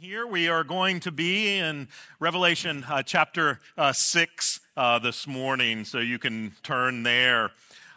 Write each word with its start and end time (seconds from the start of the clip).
Here 0.00 0.26
we 0.26 0.48
are 0.48 0.64
going 0.64 0.98
to 1.00 1.12
be 1.12 1.56
in 1.56 1.86
Revelation 2.18 2.84
uh, 2.88 3.04
chapter 3.04 3.60
uh, 3.78 3.92
6 3.92 4.58
uh, 4.76 4.98
this 4.98 5.24
morning, 5.24 5.84
so 5.84 6.00
you 6.00 6.18
can 6.18 6.50
turn 6.64 7.04
there. 7.04 7.52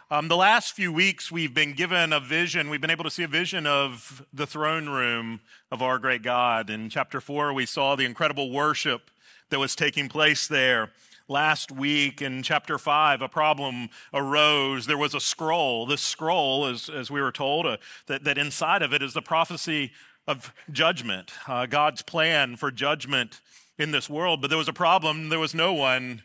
Um, 0.08 0.28
the 0.28 0.36
last 0.36 0.74
few 0.74 0.92
weeks, 0.92 1.32
we've 1.32 1.52
been 1.52 1.72
given 1.72 2.12
a 2.12 2.20
vision. 2.20 2.70
We've 2.70 2.80
been 2.80 2.92
able 2.92 3.02
to 3.02 3.10
see 3.10 3.24
a 3.24 3.28
vision 3.28 3.66
of 3.66 4.24
the 4.32 4.46
throne 4.46 4.88
room 4.88 5.40
of 5.72 5.82
our 5.82 5.98
great 5.98 6.22
God. 6.22 6.70
In 6.70 6.88
chapter 6.88 7.20
4, 7.20 7.52
we 7.52 7.66
saw 7.66 7.96
the 7.96 8.04
incredible 8.04 8.52
worship 8.52 9.10
that 9.50 9.58
was 9.58 9.74
taking 9.74 10.08
place 10.08 10.46
there. 10.46 10.90
Last 11.26 11.72
week 11.72 12.22
in 12.22 12.44
chapter 12.44 12.78
5, 12.78 13.22
a 13.22 13.28
problem 13.28 13.88
arose. 14.14 14.86
There 14.86 14.96
was 14.96 15.14
a 15.14 15.20
scroll. 15.20 15.84
This 15.84 16.00
scroll, 16.00 16.64
as, 16.66 16.88
as 16.88 17.10
we 17.10 17.20
were 17.20 17.32
told, 17.32 17.66
uh, 17.66 17.78
that, 18.06 18.22
that 18.22 18.38
inside 18.38 18.82
of 18.82 18.94
it 18.94 19.02
is 19.02 19.14
the 19.14 19.20
prophecy 19.20 19.90
of 20.28 20.52
judgment, 20.70 21.32
uh, 21.48 21.64
God's 21.64 22.02
plan 22.02 22.56
for 22.56 22.70
judgment 22.70 23.40
in 23.78 23.92
this 23.92 24.10
world. 24.10 24.42
But 24.42 24.48
there 24.48 24.58
was 24.58 24.68
a 24.68 24.74
problem. 24.74 25.30
There 25.30 25.38
was 25.38 25.54
no 25.54 25.72
one 25.72 26.22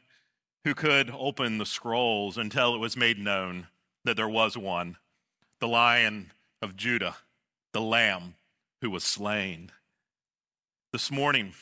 who 0.65 0.75
could 0.75 1.09
open 1.17 1.57
the 1.57 1.65
scrolls 1.65 2.37
until 2.37 2.75
it 2.75 2.79
was 2.79 2.97
made 2.97 3.17
known 3.17 3.67
that 4.03 4.17
there 4.17 4.29
was 4.29 4.57
one 4.57 4.97
the 5.59 5.67
lion 5.67 6.33
of 6.61 6.75
Judah, 6.75 7.15
the 7.71 7.79
lamb 7.79 8.35
who 8.81 8.89
was 8.89 9.05
slain. 9.05 9.71
This 10.91 11.09
morning, 11.09 11.53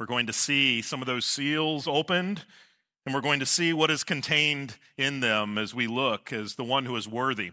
we're 0.00 0.06
going 0.06 0.26
to 0.26 0.32
see 0.32 0.80
some 0.80 1.02
of 1.02 1.06
those 1.06 1.26
seals 1.26 1.86
opened, 1.86 2.44
and 3.04 3.14
we're 3.14 3.20
going 3.20 3.40
to 3.40 3.46
see 3.46 3.74
what 3.74 3.90
is 3.90 4.04
contained 4.04 4.76
in 4.96 5.20
them 5.20 5.58
as 5.58 5.74
we 5.74 5.86
look 5.86 6.32
as 6.32 6.54
the 6.54 6.64
one 6.64 6.86
who 6.86 6.96
is 6.96 7.06
worthy 7.06 7.52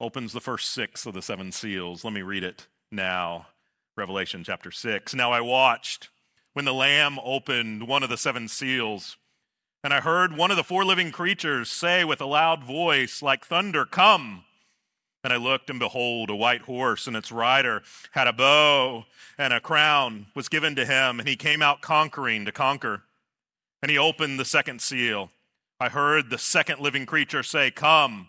opens 0.00 0.32
the 0.32 0.40
first 0.40 0.72
six 0.72 1.06
of 1.06 1.14
the 1.14 1.22
seven 1.22 1.52
seals. 1.52 2.02
Let 2.02 2.12
me 2.12 2.22
read 2.22 2.42
it 2.42 2.66
now. 2.90 3.48
Revelation 3.96 4.44
chapter 4.44 4.70
6. 4.70 5.14
Now 5.14 5.32
I 5.32 5.40
watched 5.40 6.10
when 6.52 6.64
the 6.64 6.74
Lamb 6.74 7.18
opened 7.22 7.88
one 7.88 8.02
of 8.02 8.10
the 8.10 8.16
seven 8.16 8.48
seals, 8.48 9.16
and 9.82 9.92
I 9.92 10.00
heard 10.00 10.36
one 10.36 10.50
of 10.50 10.56
the 10.56 10.64
four 10.64 10.84
living 10.84 11.12
creatures 11.12 11.70
say 11.70 12.04
with 12.04 12.20
a 12.20 12.26
loud 12.26 12.64
voice, 12.64 13.22
like 13.22 13.44
thunder, 13.44 13.84
Come! 13.84 14.44
And 15.24 15.32
I 15.32 15.36
looked, 15.36 15.70
and 15.70 15.78
behold, 15.78 16.30
a 16.30 16.36
white 16.36 16.62
horse, 16.62 17.06
and 17.06 17.16
its 17.16 17.32
rider 17.32 17.82
had 18.12 18.28
a 18.28 18.32
bow, 18.32 19.06
and 19.36 19.52
a 19.52 19.60
crown 19.60 20.26
was 20.34 20.48
given 20.48 20.76
to 20.76 20.86
him, 20.86 21.18
and 21.18 21.28
he 21.28 21.36
came 21.36 21.62
out 21.62 21.80
conquering 21.80 22.44
to 22.44 22.52
conquer. 22.52 23.02
And 23.82 23.90
he 23.90 23.98
opened 23.98 24.38
the 24.38 24.44
second 24.44 24.80
seal. 24.80 25.30
I 25.80 25.88
heard 25.88 26.30
the 26.30 26.38
second 26.38 26.80
living 26.80 27.06
creature 27.06 27.42
say, 27.42 27.70
Come! 27.70 28.28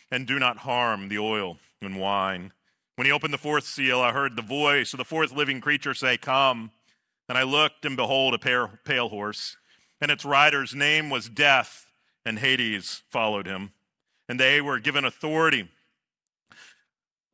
and 0.11 0.27
do 0.27 0.37
not 0.37 0.59
harm 0.59 1.07
the 1.07 1.17
oil 1.17 1.57
and 1.81 1.99
wine. 1.99 2.51
When 2.95 3.05
he 3.05 3.11
opened 3.11 3.33
the 3.33 3.39
fourth 3.39 3.63
seal, 3.63 4.01
I 4.01 4.11
heard 4.11 4.35
the 4.35 4.41
voice 4.41 4.93
of 4.93 4.97
the 4.97 5.05
fourth 5.05 5.31
living 5.31 5.61
creature 5.61 5.93
say, 5.93 6.17
Come. 6.17 6.71
And 7.29 7.37
I 7.37 7.43
looked, 7.43 7.85
and 7.85 7.95
behold, 7.95 8.33
a 8.33 8.77
pale 8.83 9.07
horse, 9.07 9.55
and 10.01 10.11
its 10.11 10.25
rider's 10.25 10.75
name 10.75 11.09
was 11.09 11.29
Death, 11.29 11.89
and 12.25 12.39
Hades 12.39 13.03
followed 13.09 13.47
him. 13.47 13.71
And 14.27 14.37
they 14.37 14.59
were 14.59 14.79
given 14.79 15.05
authority 15.05 15.69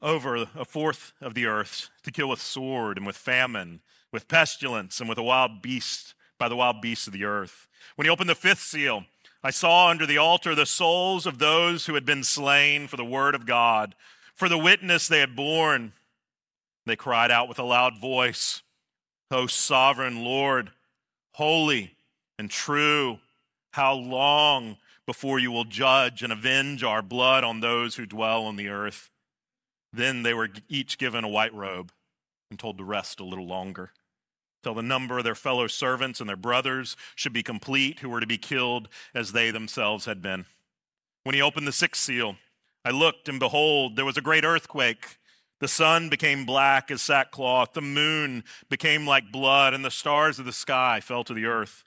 over 0.01 0.35
a 0.35 0.66
fourth 0.66 1.13
of 1.19 1.34
the 1.34 1.47
earth 1.47 1.90
to 2.03 2.12
kill 2.12 2.30
with 2.30 2.41
sword 2.41 2.97
and 2.97 3.07
with 3.07 3.16
famine, 3.16 3.81
with 4.12 4.28
pestilence, 4.28 5.00
and 5.00 5.09
with 5.09 5.18
a 5.18 5.24
wild 5.24 5.62
beast 5.62 6.13
by 6.38 6.47
the 6.47 6.56
wild 6.56 6.80
beasts 6.81 7.07
of 7.07 7.13
the 7.13 7.25
earth. 7.25 7.68
When 7.96 8.06
he 8.06 8.12
opened 8.12 8.30
the 8.30 8.35
fifth 8.35 8.62
seal, 8.62 9.06
I 9.47 9.52
saw 9.52 9.88
under 9.88 10.06
the 10.06 10.18
altar 10.18 10.56
the 10.56 10.66
souls 10.66 11.25
of 11.25 11.40
those 11.40 11.85
who 11.85 11.94
had 11.94 12.03
been 12.03 12.25
slain 12.25 12.85
for 12.90 12.97
the 12.97 13.06
word 13.06 13.34
of 13.34 13.46
God 13.46 13.96
for 14.35 14.50
the 14.50 14.58
witness 14.58 15.08
they 15.08 15.22
had 15.22 15.38
borne. 15.38 15.94
They 16.85 16.97
cried 16.97 17.31
out 17.31 17.47
with 17.47 17.57
a 17.57 17.63
loud 17.63 17.97
voice, 17.97 18.62
O 19.31 19.47
sovereign 19.47 20.22
Lord, 20.22 20.72
holy 21.36 21.96
and 22.38 22.52
true, 22.52 23.19
how 23.72 23.94
long 23.94 24.80
before 25.06 25.40
you 25.40 25.50
will 25.53 25.63
judge 25.63 26.22
and 26.24 26.34
avenge 26.34 26.84
our 26.84 27.02
blood 27.02 27.46
on 27.46 27.62
those 27.62 27.96
who 27.96 28.06
dwell 28.06 28.44
on 28.44 28.57
the 28.57 28.68
earth? 28.68 29.09
Then 29.94 30.24
they 30.24 30.34
were 30.34 30.50
each 30.68 30.97
given 30.97 31.24
a 31.24 31.30
white 31.30 31.53
robe 31.53 31.94
and 32.50 32.59
told 32.59 32.78
to 32.80 32.84
rest 32.84 33.22
a 33.22 33.24
little 33.24 33.47
longer, 33.47 33.94
till 34.63 34.73
the 34.73 34.81
number 34.81 35.18
of 35.18 35.23
their 35.23 35.35
fellow 35.35 35.68
servants 35.68 36.19
and 36.19 36.28
their 36.28 36.35
brothers 36.35 36.95
should 37.16 37.34
be 37.34 37.44
complete, 37.44 38.00
who 38.00 38.09
were 38.09 38.19
to 38.19 38.28
be 38.28 38.38
killed 38.38 38.90
as 39.13 39.31
they 39.31 39.51
themselves 39.51 40.06
had 40.06 40.22
been. 40.22 40.45
When 41.23 41.35
he 41.35 41.41
opened 41.41 41.68
the 41.68 41.72
sixth 41.72 42.01
seal, 42.01 42.35
I 42.85 42.91
looked, 42.91 43.28
and 43.28 43.40
behold, 43.40 43.95
there 43.95 44.06
was 44.06 44.18
a 44.18 44.22
great 44.22 44.45
earthquake. 44.45 45.18
The 45.59 45.68
sun 45.68 46.09
became 46.09 46.45
black 46.45 46.91
as 46.91 47.01
sackcloth, 47.01 47.73
the 47.73 47.81
moon 47.81 48.44
became 48.69 49.06
like 49.06 49.31
blood, 49.31 49.73
and 49.73 49.84
the 49.84 49.91
stars 49.91 50.40
of 50.40 50.45
the 50.45 50.53
sky 50.53 51.00
fell 51.01 51.24
to 51.24 51.34
the 51.34 51.45
earth 51.45 51.84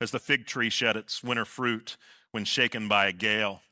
as 0.00 0.10
the 0.10 0.18
fig 0.18 0.46
tree 0.46 0.70
shed 0.70 0.96
its 0.96 1.22
winter 1.22 1.44
fruit 1.44 1.96
when 2.32 2.44
shaken 2.44 2.88
by 2.88 3.06
a 3.06 3.12
gale. 3.12 3.62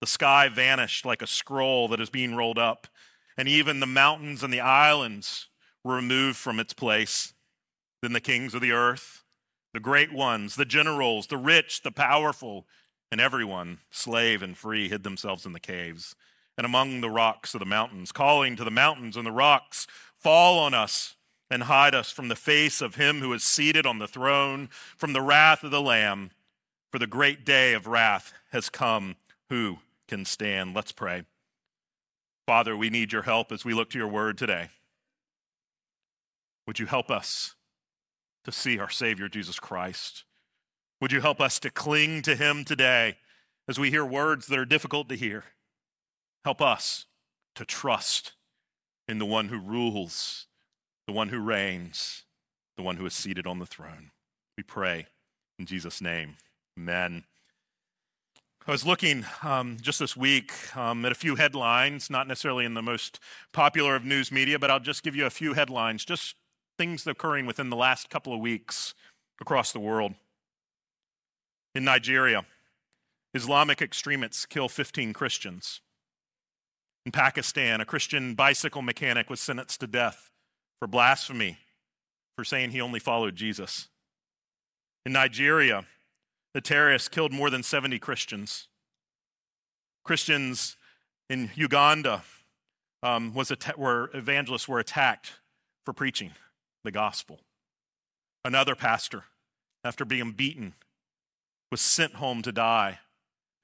The 0.00 0.06
sky 0.06 0.48
vanished 0.48 1.04
like 1.04 1.22
a 1.22 1.26
scroll 1.26 1.88
that 1.88 2.00
is 2.00 2.10
being 2.10 2.34
rolled 2.34 2.58
up, 2.58 2.88
and 3.36 3.48
even 3.48 3.80
the 3.80 3.86
mountains 3.86 4.42
and 4.42 4.52
the 4.52 4.60
islands 4.60 5.48
were 5.82 5.96
removed 5.96 6.36
from 6.36 6.58
its 6.58 6.72
place. 6.72 7.34
Then 8.04 8.12
the 8.12 8.20
kings 8.20 8.52
of 8.52 8.60
the 8.60 8.72
earth, 8.72 9.24
the 9.72 9.80
great 9.80 10.12
ones, 10.12 10.56
the 10.56 10.66
generals, 10.66 11.28
the 11.28 11.38
rich, 11.38 11.80
the 11.80 11.90
powerful, 11.90 12.66
and 13.10 13.18
everyone, 13.18 13.78
slave 13.90 14.42
and 14.42 14.54
free, 14.54 14.90
hid 14.90 15.04
themselves 15.04 15.46
in 15.46 15.54
the 15.54 15.58
caves 15.58 16.14
and 16.58 16.66
among 16.66 17.00
the 17.00 17.08
rocks 17.08 17.54
of 17.54 17.60
the 17.60 17.64
mountains, 17.64 18.12
calling 18.12 18.56
to 18.56 18.64
the 18.64 18.70
mountains 18.70 19.16
and 19.16 19.26
the 19.26 19.32
rocks, 19.32 19.86
Fall 20.14 20.58
on 20.58 20.74
us 20.74 21.16
and 21.50 21.62
hide 21.62 21.94
us 21.94 22.10
from 22.10 22.28
the 22.28 22.36
face 22.36 22.82
of 22.82 22.96
him 22.96 23.20
who 23.20 23.32
is 23.32 23.42
seated 23.42 23.86
on 23.86 24.00
the 24.00 24.06
throne, 24.06 24.68
from 24.98 25.14
the 25.14 25.22
wrath 25.22 25.64
of 25.64 25.70
the 25.70 25.80
Lamb. 25.80 26.30
For 26.92 26.98
the 26.98 27.06
great 27.06 27.42
day 27.42 27.72
of 27.72 27.86
wrath 27.86 28.34
has 28.52 28.68
come. 28.68 29.16
Who 29.48 29.78
can 30.08 30.26
stand? 30.26 30.76
Let's 30.76 30.92
pray. 30.92 31.24
Father, 32.44 32.76
we 32.76 32.90
need 32.90 33.14
your 33.14 33.22
help 33.22 33.50
as 33.50 33.64
we 33.64 33.72
look 33.72 33.88
to 33.92 33.98
your 33.98 34.08
word 34.08 34.36
today. 34.36 34.68
Would 36.66 36.78
you 36.78 36.84
help 36.84 37.10
us 37.10 37.54
to 38.44 38.52
see 38.52 38.78
our 38.78 38.90
Savior, 38.90 39.28
Jesus 39.28 39.58
Christ? 39.58 40.24
Would 41.00 41.12
you 41.12 41.20
help 41.20 41.40
us 41.40 41.58
to 41.60 41.70
cling 41.70 42.22
to 42.22 42.36
him 42.36 42.64
today 42.64 43.16
as 43.68 43.78
we 43.78 43.90
hear 43.90 44.04
words 44.04 44.46
that 44.46 44.58
are 44.58 44.64
difficult 44.64 45.08
to 45.08 45.16
hear? 45.16 45.44
Help 46.44 46.60
us 46.60 47.06
to 47.54 47.64
trust 47.64 48.32
in 49.08 49.18
the 49.18 49.26
one 49.26 49.48
who 49.48 49.58
rules, 49.58 50.46
the 51.06 51.12
one 51.12 51.28
who 51.28 51.38
reigns, 51.38 52.24
the 52.76 52.82
one 52.82 52.96
who 52.96 53.06
is 53.06 53.14
seated 53.14 53.46
on 53.46 53.58
the 53.58 53.66
throne. 53.66 54.10
We 54.56 54.62
pray 54.62 55.06
in 55.58 55.66
Jesus' 55.66 56.00
name. 56.00 56.36
Amen. 56.78 57.24
I 58.66 58.70
was 58.70 58.86
looking 58.86 59.26
um, 59.42 59.76
just 59.80 59.98
this 59.98 60.16
week 60.16 60.52
um, 60.74 61.04
at 61.04 61.12
a 61.12 61.14
few 61.14 61.36
headlines, 61.36 62.08
not 62.08 62.26
necessarily 62.26 62.64
in 62.64 62.72
the 62.72 62.82
most 62.82 63.20
popular 63.52 63.94
of 63.94 64.06
news 64.06 64.32
media, 64.32 64.58
but 64.58 64.70
I'll 64.70 64.80
just 64.80 65.02
give 65.02 65.14
you 65.14 65.26
a 65.26 65.30
few 65.30 65.52
headlines, 65.52 66.02
just 66.04 66.34
things 66.78 67.06
occurring 67.06 67.46
within 67.46 67.70
the 67.70 67.76
last 67.76 68.10
couple 68.10 68.32
of 68.32 68.40
weeks 68.40 68.94
across 69.40 69.72
the 69.72 69.80
world. 69.80 70.14
In 71.74 71.84
Nigeria, 71.84 72.44
Islamic 73.32 73.82
extremists 73.82 74.46
kill 74.46 74.68
15 74.68 75.12
Christians. 75.12 75.80
In 77.04 77.12
Pakistan, 77.12 77.80
a 77.80 77.84
Christian 77.84 78.34
bicycle 78.34 78.82
mechanic 78.82 79.28
was 79.28 79.40
sentenced 79.40 79.80
to 79.80 79.86
death 79.86 80.30
for 80.78 80.86
blasphemy 80.86 81.58
for 82.36 82.44
saying 82.44 82.70
he 82.70 82.80
only 82.80 83.00
followed 83.00 83.36
Jesus. 83.36 83.88
In 85.04 85.12
Nigeria, 85.12 85.84
the 86.54 86.60
terrorists 86.60 87.08
killed 87.08 87.32
more 87.32 87.50
than 87.50 87.62
70 87.62 87.98
Christians. 87.98 88.68
Christians 90.04 90.76
in 91.28 91.50
Uganda 91.54 92.22
um, 93.02 93.34
was 93.34 93.50
att- 93.50 93.78
where 93.78 94.08
evangelists 94.14 94.68
were 94.68 94.78
attacked 94.78 95.32
for 95.84 95.92
preaching 95.92 96.30
the 96.84 96.92
gospel. 96.92 97.40
Another 98.44 98.74
pastor, 98.74 99.24
after 99.82 100.04
being 100.04 100.32
beaten, 100.32 100.74
was 101.70 101.80
sent 101.80 102.14
home 102.14 102.42
to 102.42 102.52
die 102.52 103.00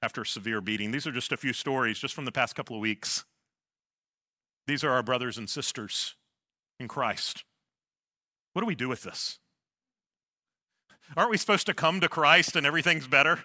after 0.01 0.23
a 0.23 0.25
severe 0.25 0.59
beating. 0.59 0.91
These 0.91 1.07
are 1.07 1.11
just 1.11 1.31
a 1.31 1.37
few 1.37 1.53
stories 1.53 1.99
just 1.99 2.13
from 2.13 2.25
the 2.25 2.31
past 2.31 2.55
couple 2.55 2.75
of 2.75 2.81
weeks. 2.81 3.23
These 4.67 4.83
are 4.83 4.91
our 4.91 5.03
brothers 5.03 5.37
and 5.37 5.49
sisters 5.49 6.15
in 6.79 6.87
Christ. 6.87 7.43
What 8.53 8.61
do 8.61 8.65
we 8.65 8.75
do 8.75 8.89
with 8.89 9.03
this? 9.03 9.37
aren't 11.17 11.31
we 11.31 11.37
supposed 11.37 11.65
to 11.65 11.73
come 11.73 11.99
to 11.99 12.07
Christ 12.07 12.55
and 12.55 12.65
everything's 12.65 13.07
better? 13.07 13.43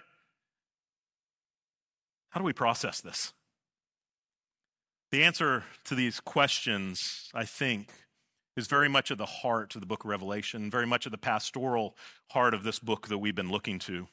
How 2.29 2.39
do 2.39 2.45
we 2.45 2.53
process 2.53 3.01
this? 3.01 3.33
The 5.11 5.23
answer 5.23 5.65
to 5.85 5.95
these 5.95 6.19
questions, 6.19 7.29
I 7.33 7.43
think, 7.43 7.91
is 8.57 8.67
very 8.67 8.89
much 8.89 9.11
at 9.11 9.19
the 9.19 9.25
heart 9.25 9.75
of 9.75 9.81
the 9.81 9.87
book 9.87 10.03
of 10.03 10.09
Revelation, 10.09 10.69
very 10.69 10.87
much 10.87 11.05
at 11.05 11.11
the 11.11 11.17
pastoral 11.17 11.95
heart 12.31 12.53
of 12.53 12.63
this 12.63 12.79
book 12.79 13.07
that 13.07 13.19
we've 13.19 13.35
been 13.35 13.51
looking 13.51 13.77
to. 13.79 14.07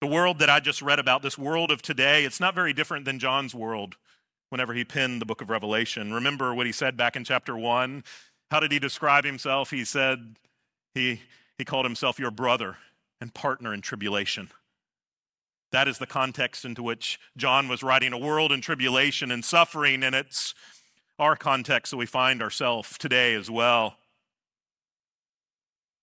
The 0.00 0.06
world 0.06 0.38
that 0.38 0.48
I 0.48 0.60
just 0.60 0.80
read 0.80 0.98
about, 0.98 1.22
this 1.22 1.36
world 1.36 1.70
of 1.70 1.82
today, 1.82 2.24
it's 2.24 2.40
not 2.40 2.54
very 2.54 2.72
different 2.72 3.04
than 3.04 3.18
John's 3.18 3.54
world 3.54 3.96
whenever 4.50 4.72
he 4.72 4.84
penned 4.84 5.20
the 5.20 5.26
book 5.26 5.40
of 5.40 5.50
Revelation. 5.50 6.12
Remember 6.12 6.54
what 6.54 6.66
he 6.66 6.72
said 6.72 6.96
back 6.96 7.16
in 7.16 7.24
chapter 7.24 7.56
1? 7.56 8.04
How 8.50 8.60
did 8.60 8.70
he 8.70 8.78
describe 8.78 9.24
himself? 9.24 9.70
He 9.70 9.84
said 9.84 10.36
he, 10.94 11.22
he 11.58 11.64
called 11.64 11.86
himself 11.86 12.20
your 12.20 12.30
brother 12.30 12.76
and 13.20 13.34
partner 13.34 13.74
in 13.74 13.80
tribulation. 13.80 14.50
That 15.72 15.88
is 15.88 15.98
the 15.98 16.06
context 16.06 16.64
into 16.64 16.84
which 16.84 17.18
John 17.36 17.66
was 17.66 17.82
writing 17.82 18.12
a 18.12 18.18
world 18.18 18.52
in 18.52 18.60
tribulation 18.60 19.32
and 19.32 19.44
suffering, 19.44 20.04
and 20.04 20.14
it's 20.14 20.54
our 21.18 21.36
context 21.36 21.90
that 21.90 21.96
we 21.96 22.06
find 22.06 22.42
ourselves 22.42 22.98
today 22.98 23.34
as 23.34 23.50
well. 23.50 23.96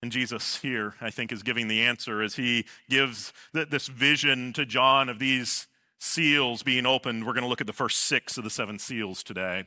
And 0.02 0.12
Jesus 0.12 0.58
here, 0.58 0.96
I 1.00 1.12
think, 1.12 1.32
is 1.32 1.44
giving 1.44 1.68
the 1.68 1.82
answer 1.82 2.22
as 2.22 2.36
he 2.36 2.66
gives 2.90 3.34
this 3.54 3.88
vision 3.88 4.52
to 4.54 4.66
John 4.66 5.10
of 5.10 5.20
these 5.20 5.68
seals 6.00 6.64
being 6.64 6.88
opened. 6.88 7.26
We're 7.26 7.34
going 7.34 7.44
to 7.44 7.50
look 7.50 7.62
at 7.62 7.68
the 7.68 7.74
first 7.74 8.00
six 8.00 8.38
of 8.38 8.44
the 8.44 8.50
seven 8.50 8.80
seals 8.80 9.22
today. 9.22 9.66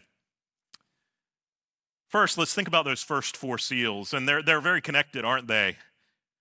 First, 2.09 2.37
let's 2.37 2.55
think 2.55 2.67
about 2.67 2.85
those 2.85 3.03
first 3.03 3.37
four 3.37 3.59
seals. 3.59 4.13
And 4.13 4.29
they're, 4.29 4.43
they're 4.43 4.61
very 4.61 4.81
connected, 4.81 5.25
aren't 5.25 5.47
they? 5.47 5.77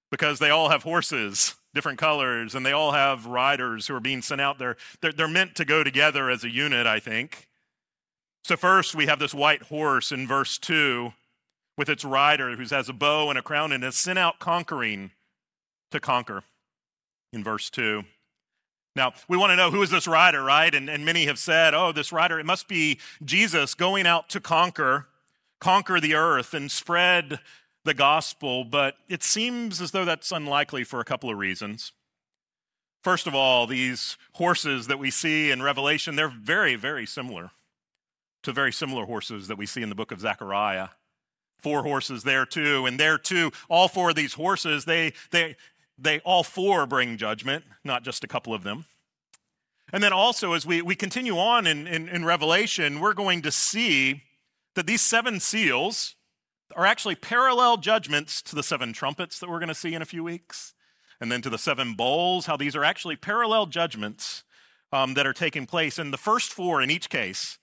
Because 0.09 0.39
they 0.39 0.49
all 0.49 0.69
have 0.69 0.83
horses, 0.83 1.55
different 1.75 1.99
colors, 1.99 2.55
and 2.55 2.65
they 2.65 2.71
all 2.71 2.93
have 2.93 3.27
riders 3.27 3.87
who 3.87 3.95
are 3.95 3.99
being 3.99 4.23
sent 4.23 4.41
out 4.41 4.57
there. 4.57 4.75
They're, 5.01 5.13
they're 5.13 5.27
meant 5.27 5.55
to 5.55 5.65
go 5.65 5.83
together 5.83 6.31
as 6.31 6.43
a 6.43 6.49
unit, 6.49 6.87
I 6.87 6.99
think. 6.99 7.47
So, 8.45 8.57
first, 8.57 8.93
we 8.93 9.05
have 9.05 9.19
this 9.19 9.33
white 9.33 9.63
horse 9.63 10.11
in 10.11 10.27
verse 10.27 10.57
2 10.57 11.13
with 11.77 11.87
its 11.87 12.03
rider 12.03 12.55
who 12.57 12.63
has 12.75 12.89
a 12.89 12.93
bow 12.93 13.29
and 13.29 13.39
a 13.39 13.41
crown 13.41 13.71
and 13.71 13.83
is 13.85 13.95
sent 13.95 14.19
out 14.19 14.39
conquering 14.39 15.11
to 15.91 16.01
conquer 16.01 16.43
in 17.31 17.41
verse 17.41 17.69
2. 17.69 18.03
Now, 18.97 19.13
we 19.29 19.37
want 19.37 19.51
to 19.51 19.55
know 19.55 19.71
who 19.71 19.81
is 19.81 19.89
this 19.89 20.07
rider, 20.07 20.43
right? 20.43 20.75
And, 20.75 20.89
and 20.89 21.05
many 21.05 21.25
have 21.25 21.39
said, 21.39 21.73
oh, 21.73 21.93
this 21.93 22.11
rider, 22.11 22.37
it 22.37 22.45
must 22.45 22.67
be 22.67 22.99
Jesus 23.23 23.73
going 23.75 24.05
out 24.05 24.29
to 24.29 24.41
conquer, 24.41 25.07
conquer 25.61 26.01
the 26.01 26.13
earth 26.13 26.53
and 26.53 26.69
spread 26.69 27.39
the 27.85 27.93
gospel. 27.93 28.65
But 28.65 28.95
it 29.07 29.23
seems 29.23 29.81
as 29.81 29.91
though 29.91 30.05
that's 30.05 30.33
unlikely 30.33 30.83
for 30.83 30.99
a 30.99 31.05
couple 31.05 31.29
of 31.29 31.37
reasons. 31.37 31.93
First 33.03 33.25
of 33.25 33.33
all, 33.33 33.67
these 33.67 34.17
horses 34.33 34.87
that 34.87 34.99
we 34.99 35.11
see 35.11 35.49
in 35.49 35.63
Revelation, 35.63 36.17
they're 36.17 36.27
very, 36.27 36.75
very 36.75 37.05
similar 37.05 37.51
to 38.43 38.51
very 38.51 38.71
similar 38.71 39.05
horses 39.05 39.47
that 39.47 39.57
we 39.57 39.65
see 39.65 39.81
in 39.81 39.89
the 39.89 39.95
book 39.95 40.11
of 40.11 40.19
Zechariah. 40.19 40.89
Four 41.57 41.83
horses 41.83 42.23
there 42.23 42.45
too, 42.45 42.85
and 42.85 42.99
there 42.99 43.17
too, 43.17 43.51
all 43.69 43.87
four 43.87 44.09
of 44.09 44.15
these 44.15 44.33
horses, 44.33 44.85
they, 44.85 45.13
they, 45.31 45.55
they 45.97 46.19
all 46.19 46.43
four 46.43 46.85
bring 46.85 47.17
judgment, 47.17 47.63
not 47.83 48.03
just 48.03 48.23
a 48.23 48.27
couple 48.27 48.53
of 48.53 48.63
them. 48.63 48.85
And 49.93 50.03
then 50.03 50.11
also, 50.11 50.53
as 50.53 50.65
we, 50.65 50.81
we 50.81 50.95
continue 50.95 51.37
on 51.37 51.67
in, 51.67 51.87
in, 51.87 52.09
in 52.09 52.25
Revelation, 52.25 52.99
we're 52.99 53.13
going 53.13 53.41
to 53.43 53.51
see 53.51 54.23
that 54.75 54.87
these 54.87 55.01
seven 55.01 55.39
seals 55.39 56.15
are 56.75 56.85
actually 56.85 57.15
parallel 57.15 57.77
judgments 57.77 58.41
to 58.41 58.55
the 58.55 58.63
seven 58.63 58.91
trumpets 58.91 59.39
that 59.39 59.49
we're 59.49 59.59
going 59.59 59.67
to 59.69 59.75
see 59.75 59.93
in 59.93 60.01
a 60.01 60.05
few 60.05 60.23
weeks, 60.23 60.73
and 61.21 61.31
then 61.31 61.41
to 61.43 61.49
the 61.49 61.57
seven 61.57 61.93
bowls, 61.93 62.47
how 62.47 62.57
these 62.57 62.75
are 62.75 62.83
actually 62.83 63.15
parallel 63.15 63.67
judgments 63.67 64.43
um, 64.91 65.13
that 65.13 65.27
are 65.27 65.33
taking 65.33 65.65
place. 65.65 65.99
And 65.99 66.11
the 66.11 66.17
first 66.17 66.51
four 66.51 66.81
in 66.81 66.89
each 66.89 67.09
case, 67.09 67.59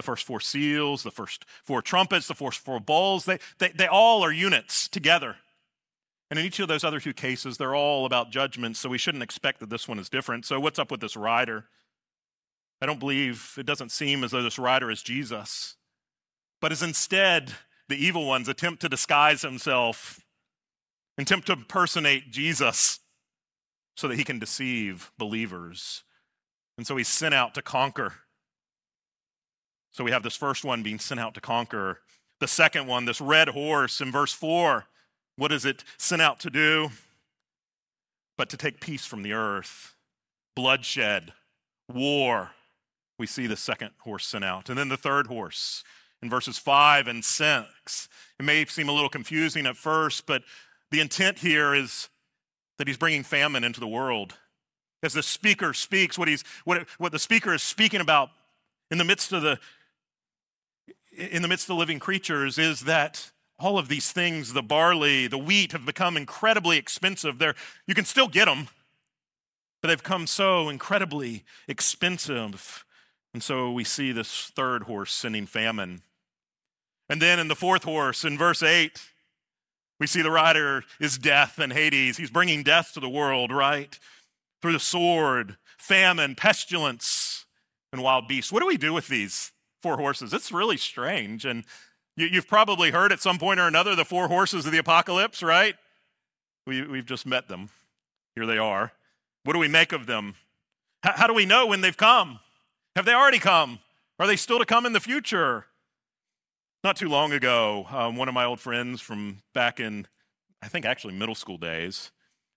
the 0.00 0.04
first 0.04 0.24
four 0.24 0.40
seals, 0.40 1.02
the 1.02 1.10
first 1.10 1.44
four 1.62 1.82
trumpets, 1.82 2.26
the 2.26 2.34
first 2.34 2.60
four 2.60 2.80
bowls, 2.80 3.26
they, 3.26 3.38
they, 3.58 3.68
they 3.68 3.86
all 3.86 4.24
are 4.24 4.32
units 4.32 4.88
together. 4.88 5.36
And 6.30 6.38
in 6.38 6.46
each 6.46 6.58
of 6.58 6.68
those 6.68 6.84
other 6.84 7.00
two 7.00 7.12
cases, 7.12 7.58
they're 7.58 7.74
all 7.74 8.06
about 8.06 8.30
judgment, 8.30 8.78
so 8.78 8.88
we 8.88 8.96
shouldn't 8.96 9.22
expect 9.22 9.60
that 9.60 9.68
this 9.68 9.86
one 9.86 9.98
is 9.98 10.08
different. 10.08 10.46
So, 10.46 10.58
what's 10.58 10.78
up 10.78 10.90
with 10.90 11.00
this 11.00 11.16
rider? 11.16 11.66
I 12.80 12.86
don't 12.86 12.98
believe, 12.98 13.54
it 13.58 13.66
doesn't 13.66 13.92
seem 13.92 14.24
as 14.24 14.30
though 14.30 14.42
this 14.42 14.58
rider 14.58 14.90
is 14.90 15.02
Jesus, 15.02 15.76
but 16.62 16.72
is 16.72 16.82
instead 16.82 17.52
the 17.90 18.02
evil 18.02 18.26
ones 18.26 18.48
attempt 18.48 18.80
to 18.80 18.88
disguise 18.88 19.42
himself, 19.42 20.24
attempt 21.18 21.48
to 21.48 21.52
impersonate 21.52 22.30
Jesus 22.30 23.00
so 23.96 24.08
that 24.08 24.16
he 24.16 24.24
can 24.24 24.38
deceive 24.38 25.12
believers. 25.18 26.04
And 26.78 26.86
so 26.86 26.96
he's 26.96 27.08
sent 27.08 27.34
out 27.34 27.52
to 27.54 27.60
conquer. 27.60 28.14
So 29.92 30.04
we 30.04 30.10
have 30.10 30.22
this 30.22 30.36
first 30.36 30.64
one 30.64 30.82
being 30.82 30.98
sent 30.98 31.20
out 31.20 31.34
to 31.34 31.40
conquer. 31.40 32.00
The 32.38 32.48
second 32.48 32.86
one, 32.86 33.04
this 33.04 33.20
red 33.20 33.48
horse 33.48 34.00
in 34.00 34.12
verse 34.12 34.32
4, 34.32 34.86
what 35.36 35.52
is 35.52 35.64
it 35.64 35.84
sent 35.98 36.22
out 36.22 36.40
to 36.40 36.50
do? 36.50 36.90
But 38.36 38.48
to 38.50 38.56
take 38.56 38.80
peace 38.80 39.04
from 39.04 39.22
the 39.22 39.32
earth, 39.32 39.94
bloodshed, 40.54 41.32
war. 41.88 42.52
We 43.18 43.26
see 43.26 43.46
the 43.46 43.56
second 43.56 43.90
horse 43.98 44.26
sent 44.26 44.44
out. 44.44 44.68
And 44.68 44.78
then 44.78 44.88
the 44.88 44.96
third 44.96 45.26
horse 45.26 45.84
in 46.22 46.30
verses 46.30 46.58
5 46.58 47.06
and 47.06 47.24
6. 47.24 48.08
It 48.38 48.42
may 48.42 48.64
seem 48.66 48.88
a 48.88 48.92
little 48.92 49.08
confusing 49.08 49.66
at 49.66 49.76
first, 49.76 50.26
but 50.26 50.42
the 50.90 51.00
intent 51.00 51.38
here 51.38 51.74
is 51.74 52.08
that 52.78 52.88
he's 52.88 52.96
bringing 52.96 53.22
famine 53.22 53.64
into 53.64 53.80
the 53.80 53.88
world. 53.88 54.34
As 55.02 55.12
the 55.12 55.22
speaker 55.22 55.72
speaks, 55.72 56.18
what, 56.18 56.28
he's, 56.28 56.44
what, 56.64 56.86
what 56.98 57.12
the 57.12 57.18
speaker 57.18 57.54
is 57.54 57.62
speaking 57.62 58.00
about 58.00 58.30
in 58.90 58.98
the 58.98 59.04
midst 59.04 59.32
of 59.32 59.42
the 59.42 59.58
in 61.16 61.42
the 61.42 61.48
midst 61.48 61.68
of 61.68 61.76
living 61.76 61.98
creatures 61.98 62.58
is 62.58 62.80
that 62.80 63.30
all 63.58 63.78
of 63.78 63.88
these 63.88 64.10
things, 64.10 64.52
the 64.52 64.62
barley, 64.62 65.26
the 65.26 65.38
wheat, 65.38 65.72
have 65.72 65.84
become 65.84 66.16
incredibly 66.16 66.78
expensive. 66.78 67.38
They're, 67.38 67.54
you 67.86 67.94
can 67.94 68.06
still 68.06 68.28
get 68.28 68.46
them, 68.46 68.68
but 69.80 69.88
they've 69.88 70.02
come 70.02 70.26
so 70.26 70.68
incredibly 70.68 71.44
expensive. 71.68 72.84
And 73.34 73.42
so 73.42 73.70
we 73.70 73.84
see 73.84 74.12
this 74.12 74.50
third 74.56 74.84
horse 74.84 75.12
sending 75.12 75.46
famine. 75.46 76.02
And 77.08 77.20
then 77.20 77.38
in 77.38 77.48
the 77.48 77.56
fourth 77.56 77.84
horse, 77.84 78.24
in 78.24 78.38
verse 78.38 78.62
8, 78.62 79.00
we 79.98 80.06
see 80.06 80.22
the 80.22 80.30
rider 80.30 80.84
is 80.98 81.18
death 81.18 81.58
and 81.58 81.72
Hades. 81.72 82.16
He's 82.16 82.30
bringing 82.30 82.62
death 82.62 82.92
to 82.94 83.00
the 83.00 83.08
world, 83.08 83.52
right? 83.52 83.98
Through 84.62 84.72
the 84.72 84.80
sword, 84.80 85.58
famine, 85.76 86.34
pestilence, 86.34 87.44
and 87.92 88.02
wild 88.02 88.26
beasts. 88.26 88.50
What 88.50 88.60
do 88.60 88.66
we 88.66 88.78
do 88.78 88.92
with 88.94 89.08
these 89.08 89.52
four 89.82 89.96
horses? 89.96 90.32
It's 90.32 90.52
really 90.52 90.76
strange. 90.76 91.44
And 91.44 91.64
you, 92.16 92.28
have 92.32 92.48
probably 92.48 92.90
heard 92.90 93.12
at 93.12 93.20
some 93.20 93.38
point 93.38 93.60
or 93.60 93.66
another 93.66 93.94
the 93.94 94.04
four 94.04 94.28
horses 94.28 94.66
of 94.66 94.72
the 94.72 94.78
apocalypse, 94.78 95.42
right? 95.42 95.74
We, 96.66 96.82
we've 96.82 97.06
just 97.06 97.26
met 97.26 97.48
them. 97.48 97.70
Here 98.34 98.46
they 98.46 98.58
are. 98.58 98.92
What 99.44 99.54
do 99.54 99.58
we 99.58 99.68
make 99.68 99.92
of 99.92 100.06
them? 100.06 100.34
How, 101.02 101.12
how 101.16 101.26
do 101.26 101.34
we 101.34 101.46
know 101.46 101.66
when 101.66 101.80
they've 101.80 101.96
come? 101.96 102.40
Have 102.96 103.04
they 103.04 103.14
already 103.14 103.38
come? 103.38 103.78
Are 104.18 104.26
they 104.26 104.36
still 104.36 104.58
to 104.58 104.66
come 104.66 104.84
in 104.84 104.92
the 104.92 105.00
future? 105.00 105.66
Not 106.84 106.96
too 106.96 107.08
long 107.08 107.32
ago, 107.32 107.86
um, 107.90 108.16
one 108.16 108.28
of 108.28 108.34
my 108.34 108.44
old 108.44 108.60
friends 108.60 109.00
from 109.00 109.42
back 109.54 109.80
in, 109.80 110.06
I 110.62 110.68
think 110.68 110.86
actually 110.86 111.14
middle 111.14 111.34
school 111.34 111.58
days, 111.58 112.10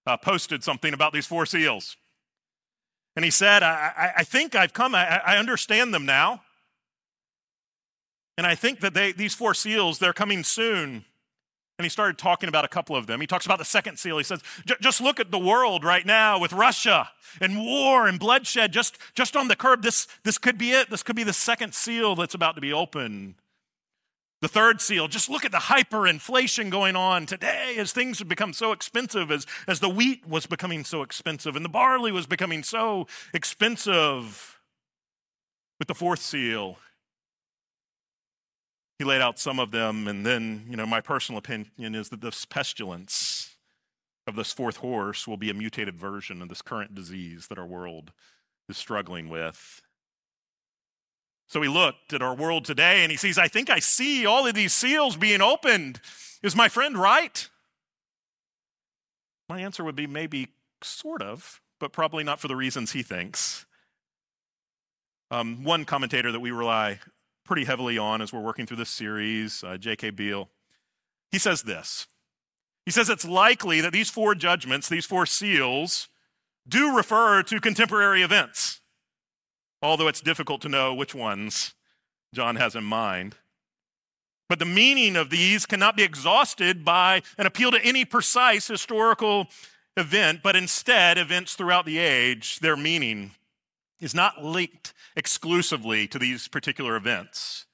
uh, 0.06 0.18
posted 0.18 0.64
something 0.64 0.94
about 0.94 1.14
these 1.14 1.26
four 1.26 1.46
seals. 1.46 1.98
And 3.16 3.24
he 3.24 3.32
said, 3.32 3.64
I, 3.64 3.92
I, 3.96 4.12
I 4.18 4.24
think 4.24 4.56
I've 4.56 4.74
come, 4.74 4.96
I, 4.96 5.20
I 5.26 5.38
understand 5.38 5.94
them 5.94 6.06
now. 6.06 6.42
And 8.38 8.48
I 8.48 8.56
think 8.56 8.80
that 8.80 8.94
they, 8.94 9.12
these 9.12 9.36
four 9.36 9.54
seals, 9.54 10.00
they're 10.00 10.14
coming 10.14 10.44
soon. 10.44 11.06
And 11.80 11.86
he 11.86 11.90
started 11.90 12.18
talking 12.18 12.50
about 12.50 12.66
a 12.66 12.70
couple 12.70 12.96
of 12.96 13.08
them. 13.08 13.20
He 13.20 13.28
talks 13.28 13.46
about 13.46 13.58
the 13.58 13.66
second 13.66 13.98
seal. 13.98 14.18
He 14.18 14.24
says, 14.24 14.42
just 14.80 15.02
look 15.02 15.20
at 15.20 15.32
the 15.32 15.40
world 15.40 15.84
right 15.84 16.06
now 16.06 16.40
with 16.40 16.54
Russia 16.54 17.10
and 17.42 17.58
war 17.58 18.08
and 18.08 18.20
bloodshed 18.20 18.72
just, 18.72 18.98
just 19.16 19.36
on 19.36 19.48
the 19.48 19.56
curb. 19.56 19.82
This, 19.82 20.08
this 20.24 20.38
could 20.38 20.58
be 20.58 20.72
it. 20.72 20.90
This 20.90 21.02
could 21.02 21.16
be 21.16 21.24
the 21.24 21.34
second 21.34 21.74
seal 21.74 22.16
that's 22.16 22.36
about 22.36 22.56
to 22.56 22.62
be 22.62 22.72
opened. 22.72 23.36
The 24.42 24.50
third 24.50 24.82
seal, 24.82 25.08
just 25.08 25.30
look 25.30 25.46
at 25.46 25.52
the 25.52 25.58
hyperinflation 25.58 26.70
going 26.70 26.96
on 26.96 27.26
today 27.26 27.76
as 27.78 27.92
things 27.92 28.20
have 28.20 28.28
become 28.28 28.54
so 28.54 28.72
expensive, 28.72 29.32
as, 29.32 29.48
as 29.68 29.80
the 29.80 29.90
wheat 29.90 30.28
was 30.28 30.46
becoming 30.46 30.84
so 30.84 31.02
expensive 31.02 31.56
and 31.56 31.64
the 31.64 31.70
barley 31.70 32.12
was 32.12 32.28
becoming 32.28 32.62
so 32.62 33.08
expensive. 33.34 34.60
With 35.80 35.88
the 35.88 35.96
fourth 35.96 36.20
seal, 36.20 36.78
he 39.00 39.06
laid 39.06 39.22
out 39.22 39.40
some 39.40 39.60
of 39.60 39.72
them, 39.72 40.08
and 40.08 40.26
then, 40.26 40.66
you 40.70 40.78
know, 40.78 40.86
my 40.86 41.02
personal 41.02 41.40
opinion 41.40 41.96
is 41.96 42.10
that 42.10 42.22
this 42.22 42.46
pestilence 42.46 43.56
of 44.28 44.36
this 44.36 44.54
fourth 44.54 44.78
horse 44.78 45.28
will 45.28 45.38
be 45.38 45.50
a 45.50 45.54
mutated 45.54 45.98
version 45.98 46.42
of 46.42 46.50
this 46.50 46.62
current 46.62 46.96
disease 46.96 47.48
that 47.48 47.58
our 47.58 47.66
world 47.66 48.12
is 48.70 48.78
struggling 48.78 49.30
with. 49.30 49.82
So 51.48 51.62
he 51.62 51.68
looked 51.68 52.14
at 52.14 52.22
our 52.22 52.34
world 52.34 52.66
today 52.66 53.04
and 53.04 53.12
he 53.12 53.18
sees, 53.18 53.38
I 53.38 53.48
think 53.48 53.70
I 53.70 53.80
see 53.80 54.26
all 54.26 54.48
of 54.48 54.56
these 54.56 54.74
seals 54.74 55.18
being 55.18 55.42
opened. 55.42 56.00
Is 56.42 56.56
my 56.56 56.70
friend 56.70 56.98
right? 56.98 57.48
My 59.50 59.60
answer 59.60 59.84
would 59.84 59.96
be 59.96 60.08
maybe 60.08 60.48
sort 60.82 61.22
of, 61.22 61.62
but 61.80 61.92
probably 61.92 62.24
not 62.24 62.40
for 62.40 62.48
the 62.48 62.56
reasons 62.56 62.94
he 62.94 63.04
thinks. 63.04 63.66
Um, 65.30 65.64
one 65.64 65.84
commentator 65.86 66.32
that 66.32 66.40
we 66.40 66.52
rely 66.52 67.00
pretty 67.44 67.66
heavily 67.66 67.98
on 67.98 68.22
as 68.22 68.32
we're 68.32 68.42
working 68.42 68.66
through 68.66 68.78
this 68.78 68.90
series, 68.90 69.64
uh, 69.64 69.78
G.K. 69.78 70.12
Beale, 70.12 70.50
he 71.32 71.40
says 71.40 71.64
this. 71.64 72.08
He 72.86 72.92
says 72.92 73.10
it's 73.10 73.26
likely 73.26 73.82
that 73.82 73.94
these 73.94 74.10
four 74.10 74.36
judgments, 74.36 74.90
these 74.90 75.06
four 75.06 75.26
seals, 75.26 76.10
do 76.68 76.96
refer 76.96 77.44
to 77.44 77.60
contemporary 77.60 78.22
events, 78.22 78.82
although 79.82 80.08
it's 80.08 80.22
difficult 80.22 80.62
to 80.62 80.70
know 80.70 80.94
which 80.94 81.16
ones 81.16 81.74
John 82.34 82.56
has 82.56 82.76
in 82.76 82.84
mind. 82.84 83.36
But 84.50 84.60
the 84.60 84.66
meaning 84.66 85.16
of 85.16 85.30
these 85.30 85.66
cannot 85.66 85.96
be 85.96 86.04
exhausted 86.04 86.86
by 86.86 87.22
an 87.38 87.46
appeal 87.46 87.72
to 87.72 87.84
any 87.84 88.06
precise 88.06 88.68
historical 88.68 89.48
event, 89.98 90.42
but 90.44 90.56
instead 90.56 91.18
events 91.18 91.56
throughout 91.56 91.86
the 91.86 91.98
age, 91.98 92.60
their 92.60 92.78
meaning 92.78 93.32
is 94.04 94.14
not 94.14 94.44
linked 94.44 94.94
exclusively 95.16 96.08
to 96.08 96.20
these 96.20 96.48
particular 96.48 96.96
events. 96.96 97.66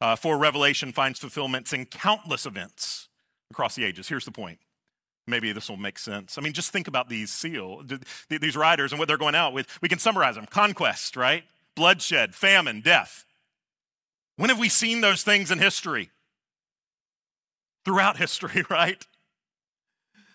Uh, 0.00 0.16
for 0.16 0.36
Revelation 0.36 0.92
finds 0.92 1.18
fulfillments 1.18 1.72
in 1.72 1.86
countless 1.86 2.46
events 2.46 3.08
across 3.50 3.74
the 3.74 3.84
ages. 3.84 4.08
Here's 4.08 4.24
the 4.24 4.32
point. 4.32 4.58
Maybe 5.26 5.52
this 5.52 5.68
will 5.68 5.76
make 5.76 5.98
sense. 5.98 6.38
I 6.38 6.40
mean, 6.40 6.52
just 6.52 6.70
think 6.70 6.88
about 6.88 7.08
these 7.08 7.30
seal, 7.30 7.82
these 8.28 8.56
riders 8.56 8.92
and 8.92 8.98
what 8.98 9.06
they're 9.06 9.18
going 9.18 9.34
out 9.34 9.52
with. 9.52 9.66
We 9.80 9.88
can 9.88 9.98
summarize 9.98 10.34
them 10.34 10.46
conquest, 10.46 11.16
right? 11.16 11.44
Bloodshed, 11.76 12.34
famine, 12.34 12.80
death. 12.80 13.26
When 14.36 14.48
have 14.50 14.58
we 14.58 14.68
seen 14.68 15.02
those 15.02 15.22
things 15.22 15.50
in 15.50 15.58
history? 15.58 16.10
Throughout 17.84 18.16
history, 18.16 18.64
right? 18.70 19.06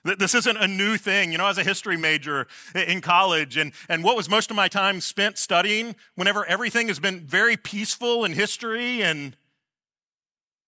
This 0.06 0.36
isn't 0.36 0.58
a 0.58 0.68
new 0.68 0.98
thing. 0.98 1.32
You 1.32 1.40
know, 1.40 1.48
as 1.48 1.58
a 1.58 1.64
history 1.64 1.98
major 1.98 2.46
in 2.76 3.02
college, 3.02 3.58
and, 3.58 3.74
and 3.90 4.04
what 4.04 4.16
was 4.16 4.30
most 4.30 4.52
of 4.52 4.56
my 4.56 4.68
time 4.68 5.02
spent 5.02 5.40
studying, 5.40 5.96
whenever 6.14 6.46
everything 6.46 6.90
has 6.90 7.00
been 7.00 7.22
very 7.22 7.58
peaceful 7.58 8.24
in 8.24 8.34
history, 8.34 9.02
and 9.02 9.36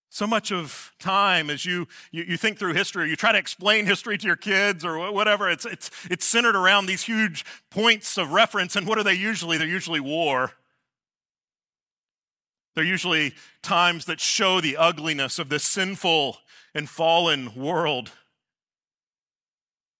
so 0.09 0.25
much 0.25 0.51
of 0.51 0.91
time 0.97 1.51
as 1.51 1.65
you, 1.65 1.87
you, 2.11 2.23
you 2.23 2.37
think 2.37 2.57
through 2.57 2.73
history, 2.73 3.03
or 3.03 3.05
you 3.05 3.15
try 3.15 3.31
to 3.31 3.37
explain 3.37 3.85
history 3.85 4.17
to 4.17 4.25
your 4.25 4.35
kids 4.35 4.83
or 4.83 5.11
whatever, 5.11 5.47
it's, 5.51 5.65
it's, 5.65 5.91
it's 6.09 6.25
centered 6.25 6.55
around 6.55 6.87
these 6.87 7.03
huge 7.03 7.45
points 7.69 8.17
of 8.17 8.31
reference. 8.31 8.75
And 8.75 8.87
what 8.87 8.97
are 8.97 9.03
they 9.03 9.13
usually? 9.13 9.59
They're 9.59 9.67
usually 9.67 9.99
war. 9.99 10.53
They're 12.73 12.83
usually 12.83 13.35
times 13.61 14.05
that 14.05 14.19
show 14.19 14.61
the 14.61 14.77
ugliness 14.77 15.37
of 15.37 15.49
this 15.49 15.63
sinful 15.63 16.37
and 16.73 16.89
fallen 16.89 17.53
world. 17.53 18.11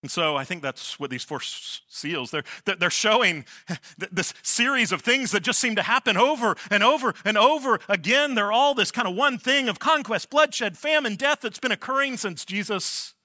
And 0.04 0.12
so 0.12 0.36
I 0.36 0.44
think 0.44 0.62
that's 0.62 1.00
what 1.00 1.10
these 1.10 1.24
four 1.24 1.42
seals, 1.42 2.30
they're, 2.30 2.44
they're 2.66 2.90
showing 2.90 3.46
this 4.12 4.34
series 4.44 4.92
of 4.92 5.02
things 5.02 5.32
that 5.32 5.42
just 5.42 5.60
seem 5.60 5.76
to 5.76 5.82
happen 5.82 6.18
over 6.18 6.56
and 6.70 6.84
over 6.84 7.16
and 7.26 7.38
over 7.38 7.80
again. 7.90 8.36
They're 8.36 8.52
all 8.52 8.76
this 8.76 8.92
kind 8.92 9.08
of 9.08 9.16
one 9.16 9.40
thing 9.40 9.68
of 9.70 9.80
conquest, 9.80 10.30
bloodshed, 10.30 10.78
famine, 10.78 11.16
death 11.16 11.40
that's 11.42 11.60
been 11.60 11.72
occurring 11.72 12.18
since 12.18 12.46
Jesus' 12.46 13.16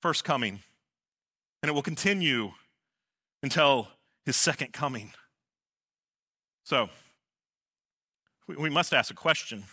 first 0.00 0.24
coming. 0.24 0.60
And 1.62 1.68
it 1.68 1.72
will 1.72 1.82
continue 1.82 2.52
until 3.42 3.88
his 4.24 4.36
second 4.36 4.72
coming. 4.72 5.12
So, 6.64 6.88
we 8.48 8.70
must 8.70 8.94
ask 8.94 9.10
a 9.10 9.14
question 9.14 9.64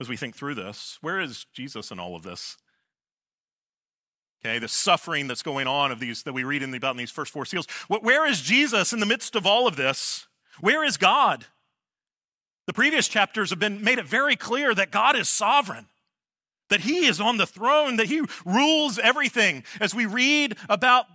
as 0.00 0.08
we 0.08 0.16
think 0.16 0.36
through 0.36 0.54
this. 0.54 0.98
Where 1.00 1.20
is 1.20 1.46
Jesus 1.52 1.90
in 1.90 1.98
all 1.98 2.14
of 2.14 2.22
this? 2.22 2.56
Okay, 4.44 4.58
the 4.58 4.68
suffering 4.68 5.26
that's 5.26 5.42
going 5.42 5.66
on 5.66 5.92
of 5.92 6.00
these 6.00 6.22
that 6.22 6.32
we 6.32 6.44
read 6.44 6.62
in 6.62 6.70
the, 6.70 6.78
about 6.78 6.92
in 6.92 6.96
these 6.96 7.10
first 7.10 7.32
four 7.32 7.44
seals. 7.44 7.66
Where 7.88 8.26
is 8.26 8.40
Jesus 8.40 8.92
in 8.92 9.00
the 9.00 9.06
midst 9.06 9.36
of 9.36 9.46
all 9.46 9.66
of 9.66 9.76
this? 9.76 10.26
Where 10.60 10.82
is 10.82 10.96
God? 10.96 11.46
The 12.66 12.72
previous 12.72 13.06
chapters 13.06 13.50
have 13.50 13.58
been 13.58 13.82
made 13.84 13.98
it 13.98 14.06
very 14.06 14.36
clear 14.36 14.74
that 14.74 14.90
God 14.90 15.14
is 15.16 15.28
sovereign, 15.28 15.86
that 16.70 16.80
He 16.80 17.06
is 17.06 17.20
on 17.20 17.36
the 17.36 17.46
throne, 17.46 17.96
that 17.96 18.06
He 18.06 18.22
rules 18.46 18.98
everything. 18.98 19.64
As 19.78 19.94
we 19.94 20.06
read 20.06 20.56
about 20.68 21.06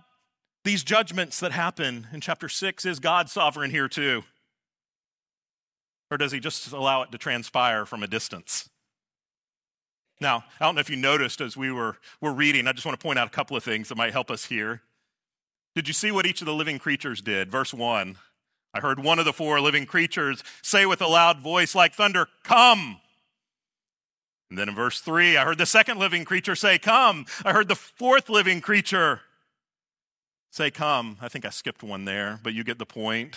these 0.64 0.84
judgments 0.84 1.40
that 1.40 1.52
happen 1.52 2.06
in 2.12 2.20
chapter 2.20 2.48
six, 2.48 2.84
is 2.84 3.00
God 3.00 3.28
sovereign 3.28 3.70
here 3.70 3.88
too? 3.88 4.22
Or 6.10 6.16
does 6.16 6.30
he 6.30 6.40
just 6.40 6.70
allow 6.72 7.02
it 7.02 7.10
to 7.12 7.18
transpire 7.18 7.84
from 7.84 8.02
a 8.02 8.06
distance? 8.06 8.68
Now, 10.20 10.44
I 10.60 10.64
don't 10.64 10.74
know 10.74 10.80
if 10.80 10.90
you 10.90 10.96
noticed 10.96 11.40
as 11.40 11.56
we 11.56 11.70
were, 11.70 11.96
were 12.20 12.32
reading, 12.32 12.66
I 12.66 12.72
just 12.72 12.86
want 12.86 12.98
to 12.98 13.02
point 13.02 13.18
out 13.18 13.26
a 13.26 13.30
couple 13.30 13.56
of 13.56 13.62
things 13.62 13.88
that 13.88 13.96
might 13.96 14.12
help 14.12 14.30
us 14.30 14.46
here. 14.46 14.82
Did 15.74 15.88
you 15.88 15.94
see 15.94 16.10
what 16.10 16.26
each 16.26 16.40
of 16.40 16.46
the 16.46 16.54
living 16.54 16.78
creatures 16.78 17.20
did? 17.20 17.50
Verse 17.50 17.74
1 17.74 18.16
I 18.72 18.80
heard 18.80 19.02
one 19.02 19.18
of 19.18 19.24
the 19.24 19.32
four 19.32 19.60
living 19.60 19.86
creatures 19.86 20.42
say 20.62 20.84
with 20.84 21.00
a 21.00 21.06
loud 21.06 21.40
voice 21.40 21.74
like 21.74 21.94
thunder, 21.94 22.28
Come. 22.42 23.00
And 24.48 24.58
then 24.58 24.68
in 24.68 24.74
verse 24.74 25.00
3, 25.00 25.36
I 25.36 25.44
heard 25.44 25.58
the 25.58 25.66
second 25.66 25.98
living 25.98 26.24
creature 26.24 26.54
say, 26.54 26.78
Come. 26.78 27.26
I 27.44 27.52
heard 27.52 27.68
the 27.68 27.74
fourth 27.74 28.28
living 28.28 28.60
creature 28.60 29.22
say, 30.50 30.70
Come. 30.70 31.18
I 31.20 31.28
think 31.28 31.44
I 31.44 31.50
skipped 31.50 31.82
one 31.82 32.04
there, 32.04 32.38
but 32.42 32.54
you 32.54 32.64
get 32.64 32.78
the 32.78 32.86
point. 32.86 33.36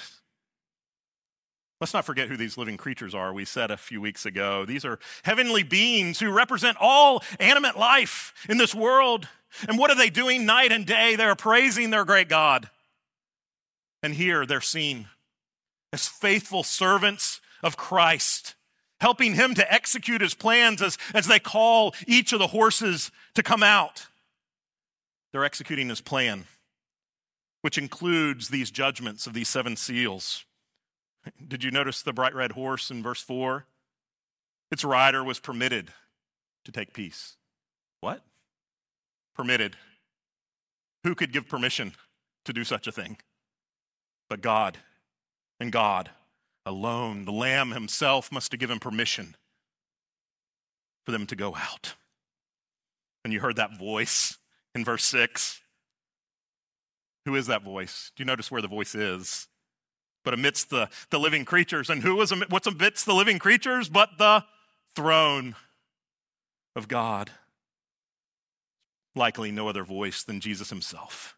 Let's 1.80 1.94
not 1.94 2.06
forget 2.06 2.28
who 2.28 2.36
these 2.36 2.58
living 2.58 2.76
creatures 2.76 3.16
are, 3.16 3.32
we 3.32 3.46
said 3.46 3.72
a 3.72 3.78
few 3.78 4.02
weeks 4.02 4.26
ago. 4.26 4.66
These 4.66 4.84
are 4.84 5.00
heavenly 5.24 5.64
beings 5.64 6.20
who 6.20 6.30
represent 6.30 6.78
all 6.80 7.24
animate 7.40 7.78
life 7.78 8.34
in 8.50 8.58
this 8.58 8.76
world. 8.76 9.30
And 9.68 9.78
what 9.78 9.90
are 9.90 9.96
they 9.96 10.10
doing 10.10 10.46
night 10.46 10.74
and 10.74 10.86
day? 10.86 11.16
They're 11.16 11.36
praising 11.36 11.90
their 11.90 12.04
great 12.04 12.28
God. 12.28 12.70
And 14.04 14.14
here 14.14 14.46
they're 14.46 14.60
seen 14.62 15.08
as 15.94 16.08
faithful 16.08 16.64
servants 16.64 17.40
of 17.64 17.78
Christ, 17.78 18.56
helping 19.00 19.36
him 19.36 19.54
to 19.56 19.74
execute 19.74 20.22
his 20.22 20.34
plans 20.34 20.82
as, 20.82 20.98
as 21.14 21.28
they 21.28 21.40
call 21.40 21.96
each 22.06 22.34
of 22.34 22.40
the 22.40 22.48
horses 22.48 23.10
to 23.36 23.44
come 23.44 23.64
out. 23.64 24.08
They're 25.32 25.46
executing 25.46 25.90
his 25.90 26.02
plan, 26.02 26.46
which 27.62 27.78
includes 27.78 28.50
these 28.50 28.70
judgments 28.70 29.28
of 29.28 29.34
these 29.34 29.48
seven 29.48 29.78
seals. 29.78 30.44
Did 31.46 31.64
you 31.64 31.72
notice 31.72 32.02
the 32.02 32.14
bright 32.14 32.34
red 32.34 32.54
horse 32.54 32.90
in 32.90 33.04
verse 33.04 33.22
4? 33.22 33.66
Its 34.72 34.84
rider 34.84 35.24
was 35.24 35.40
permitted 35.40 35.92
to 36.66 36.72
take 36.72 36.94
peace. 36.94 37.38
What? 38.02 38.24
Permitted. 39.36 39.76
Who 41.04 41.16
could 41.16 41.34
give 41.34 41.48
permission 41.48 41.94
to 42.46 42.54
do 42.54 42.64
such 42.64 42.88
a 42.88 42.92
thing? 42.92 43.18
But 44.30 44.42
God 44.42 44.78
and 45.60 45.72
God 45.72 46.12
alone. 46.66 47.26
The 47.26 47.32
Lamb 47.32 47.72
himself 47.72 48.32
must 48.32 48.52
have 48.52 48.60
given 48.60 48.80
permission 48.80 49.36
for 51.06 51.12
them 51.12 51.26
to 51.28 51.36
go 51.36 51.56
out. 51.56 51.96
And 53.24 53.34
you 53.34 53.40
heard 53.40 53.56
that 53.56 53.78
voice 53.78 54.38
in 54.76 54.86
verse 54.86 55.04
6. 55.06 55.62
Who 57.26 57.36
is 57.36 57.48
that 57.48 57.64
voice? 57.64 58.12
Do 58.16 58.22
you 58.22 58.26
notice 58.26 58.52
where 58.52 58.62
the 58.62 58.68
voice 58.68 58.96
is? 58.96 59.48
But 60.24 60.34
amidst 60.34 60.70
the, 60.70 60.90
the 61.10 61.20
living 61.20 61.46
creatures. 61.46 61.90
And 61.90 62.04
who 62.04 62.16
was 62.16 62.32
what's 62.50 62.68
amidst 62.68 63.06
the 63.06 63.14
living 63.14 63.40
creatures 63.40 63.90
but 63.90 64.18
the 64.18 64.44
throne 64.96 65.56
of 66.76 66.88
God? 66.88 67.32
Likely 69.16 69.52
no 69.52 69.68
other 69.68 69.84
voice 69.84 70.24
than 70.24 70.40
Jesus 70.40 70.70
himself, 70.70 71.36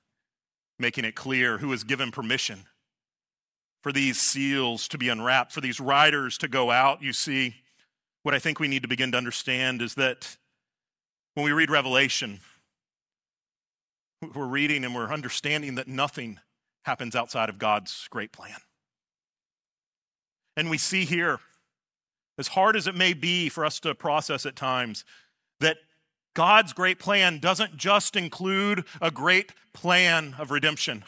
making 0.78 1.06
it 1.06 1.16
clear 1.16 1.60
who 1.60 1.72
has 1.72 1.84
given 1.84 2.12
permission 2.12 2.66
for 3.82 3.92
these 3.92 4.20
seals 4.20 4.88
to 4.90 4.98
be 4.98 5.10
unwrapped, 5.10 5.52
for 5.52 5.62
these 5.62 5.80
riders 5.80 6.38
to 6.38 6.48
go 6.48 6.70
out. 6.70 7.02
You 7.02 7.14
see, 7.14 7.56
what 8.24 8.36
I 8.36 8.40
think 8.40 8.60
we 8.60 8.68
need 8.68 8.84
to 8.84 8.88
begin 8.88 9.12
to 9.14 9.18
understand 9.18 9.82
is 9.82 9.96
that 9.96 10.38
when 11.34 11.46
we 11.46 11.52
read 11.52 11.72
Revelation, 11.72 12.42
we're 14.36 14.46
reading 14.46 14.86
and 14.86 14.94
we're 14.94 15.12
understanding 15.12 15.76
that 15.76 15.88
nothing 15.88 16.40
happens 16.84 17.16
outside 17.16 17.50
of 17.50 17.58
God's 17.58 18.08
great 18.10 18.32
plan. 18.32 18.58
And 20.58 20.70
we 20.70 20.78
see 20.78 21.06
here, 21.06 21.40
as 22.38 22.50
hard 22.50 22.76
as 22.76 22.88
it 22.88 22.96
may 22.96 23.14
be 23.14 23.50
for 23.50 23.66
us 23.66 23.80
to 23.82 23.96
process 23.96 24.46
at 24.46 24.56
times, 24.56 25.06
that 25.60 25.78
God's 26.34 26.74
great 26.74 27.00
plan 27.00 27.40
doesn't 27.40 27.78
just 27.78 28.16
include 28.16 28.86
a 29.02 29.12
great 29.12 29.54
plan 29.74 30.36
of 30.38 30.52
redemption, 30.52 31.04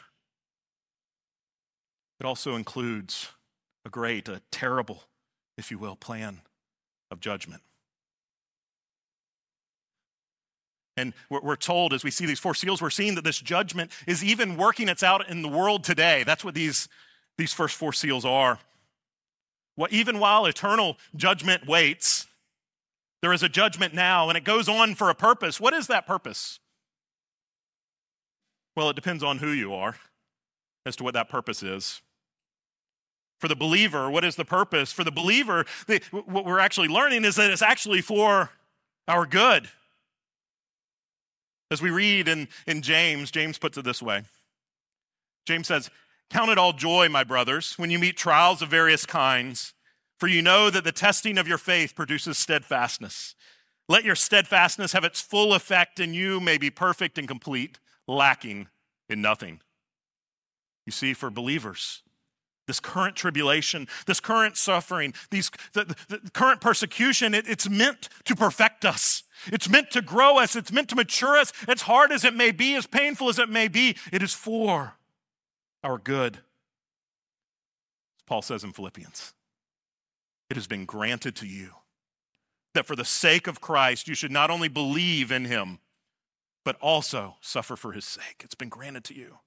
it 2.19 2.25
also 2.25 2.55
includes 2.55 3.29
a 3.85 3.89
great, 3.89 4.29
a 4.29 4.41
terrible, 4.51 5.03
if 5.57 5.71
you 5.71 5.77
will, 5.77 5.95
plan 5.95 6.41
of 7.11 7.19
judgment. 7.19 7.61
And 10.95 11.13
we're 11.29 11.55
told 11.55 11.91
as 11.91 12.03
we 12.03 12.11
see 12.11 12.25
these 12.25 12.39
four 12.39 12.53
seals, 12.53 12.81
we're 12.81 12.91
seeing 12.91 13.15
that 13.15 13.23
this 13.23 13.39
judgment 13.39 13.91
is 14.05 14.23
even 14.23 14.57
working 14.57 14.87
its 14.87 15.01
out 15.01 15.27
in 15.27 15.41
the 15.41 15.47
world 15.49 15.83
today. 15.83 16.23
That's 16.23 16.45
what 16.45 16.53
these, 16.53 16.87
these 17.37 17.51
first 17.51 17.75
four 17.75 17.93
seals 17.93 18.25
are. 18.25 18.59
Well, 19.75 19.87
even 19.91 20.19
while 20.19 20.45
eternal 20.45 20.97
judgment 21.15 21.67
waits, 21.67 22.27
there 23.21 23.33
is 23.33 23.41
a 23.41 23.49
judgment 23.49 23.93
now, 23.93 24.29
and 24.29 24.37
it 24.37 24.43
goes 24.43 24.69
on 24.69 24.95
for 24.95 25.09
a 25.09 25.15
purpose. 25.15 25.59
What 25.59 25.73
is 25.73 25.87
that 25.87 26.05
purpose? 26.05 26.59
Well, 28.75 28.89
it 28.89 28.95
depends 28.95 29.23
on 29.23 29.37
who 29.37 29.49
you 29.49 29.73
are 29.73 29.95
as 30.85 30.95
to 30.97 31.03
what 31.03 31.13
that 31.13 31.29
purpose 31.29 31.63
is. 31.63 32.01
For 33.39 33.47
the 33.47 33.55
believer, 33.55 34.09
what 34.09 34.23
is 34.23 34.35
the 34.35 34.45
purpose? 34.45 34.91
For 34.91 35.03
the 35.03 35.11
believer, 35.11 35.65
the, 35.87 36.01
what 36.11 36.45
we're 36.45 36.59
actually 36.59 36.87
learning 36.87 37.25
is 37.25 37.35
that 37.35 37.49
it's 37.49 37.61
actually 37.61 38.01
for 38.01 38.51
our 39.07 39.25
good. 39.25 39.69
As 41.71 41.81
we 41.81 41.89
read 41.89 42.27
in, 42.27 42.47
in 42.67 42.81
James, 42.81 43.31
James 43.31 43.57
puts 43.57 43.77
it 43.77 43.83
this 43.83 44.01
way 44.01 44.23
James 45.45 45.67
says, 45.67 45.89
Count 46.29 46.49
it 46.49 46.57
all 46.57 46.73
joy, 46.73 47.09
my 47.09 47.23
brothers, 47.23 47.73
when 47.77 47.91
you 47.91 47.99
meet 47.99 48.17
trials 48.17 48.61
of 48.61 48.69
various 48.69 49.05
kinds, 49.05 49.73
for 50.19 50.27
you 50.27 50.41
know 50.41 50.69
that 50.69 50.83
the 50.83 50.91
testing 50.91 51.37
of 51.37 51.47
your 51.47 51.57
faith 51.57 51.95
produces 51.95 52.37
steadfastness. 52.37 53.35
Let 53.89 54.03
your 54.03 54.15
steadfastness 54.15 54.93
have 54.93 55.03
its 55.03 55.21
full 55.21 55.53
effect, 55.53 55.99
and 55.99 56.15
you 56.15 56.39
may 56.39 56.57
be 56.57 56.69
perfect 56.69 57.17
and 57.17 57.27
complete, 57.27 57.79
lacking 58.07 58.67
in 59.09 59.21
nothing. 59.21 59.59
You 60.85 60.91
see, 60.91 61.13
for 61.13 61.29
believers, 61.29 62.01
this 62.65 62.79
current 62.79 63.15
tribulation, 63.15 63.87
this 64.07 64.19
current 64.19 64.57
suffering, 64.57 65.13
these, 65.29 65.51
the, 65.73 65.95
the, 66.07 66.19
the 66.23 66.31
current 66.31 66.61
persecution, 66.61 67.33
it, 67.33 67.47
it's 67.47 67.69
meant 67.69 68.09
to 68.25 68.35
perfect 68.35 68.85
us. 68.85 69.23
It's 69.47 69.69
meant 69.69 69.91
to 69.91 70.01
grow 70.01 70.37
us. 70.37 70.55
It's 70.55 70.71
meant 70.71 70.89
to 70.89 70.95
mature 70.95 71.37
us. 71.37 71.51
As 71.67 71.81
hard 71.83 72.11
as 72.11 72.23
it 72.23 72.33
may 72.33 72.51
be, 72.51 72.75
as 72.75 72.87
painful 72.87 73.27
as 73.27 73.39
it 73.39 73.49
may 73.49 73.67
be, 73.67 73.97
it 74.11 74.23
is 74.23 74.33
for 74.33 74.95
our 75.83 75.97
good. 75.97 76.35
As 76.35 78.23
Paul 78.25 78.41
says 78.41 78.63
in 78.63 78.73
Philippians, 78.73 79.33
it 80.49 80.57
has 80.57 80.67
been 80.67 80.85
granted 80.85 81.35
to 81.37 81.47
you 81.47 81.71
that 82.73 82.85
for 82.85 82.95
the 82.95 83.05
sake 83.05 83.47
of 83.47 83.61
Christ, 83.61 84.07
you 84.07 84.15
should 84.15 84.31
not 84.31 84.49
only 84.49 84.67
believe 84.67 85.31
in 85.31 85.45
him, 85.45 85.79
but 86.65 86.77
also 86.79 87.35
suffer 87.41 87.75
for 87.75 87.91
his 87.91 88.05
sake. 88.05 88.41
It's 88.43 88.55
been 88.55 88.69
granted 88.69 89.03
to 89.05 89.15
you. 89.15 89.39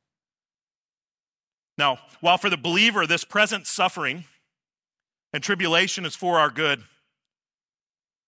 Now, 1.78 1.98
while 2.20 2.38
for 2.38 2.50
the 2.50 2.56
believer, 2.56 3.06
this 3.06 3.24
present 3.24 3.66
suffering 3.66 4.24
and 5.32 5.42
tribulation 5.42 6.04
is 6.06 6.16
for 6.16 6.38
our 6.38 6.50
good, 6.50 6.82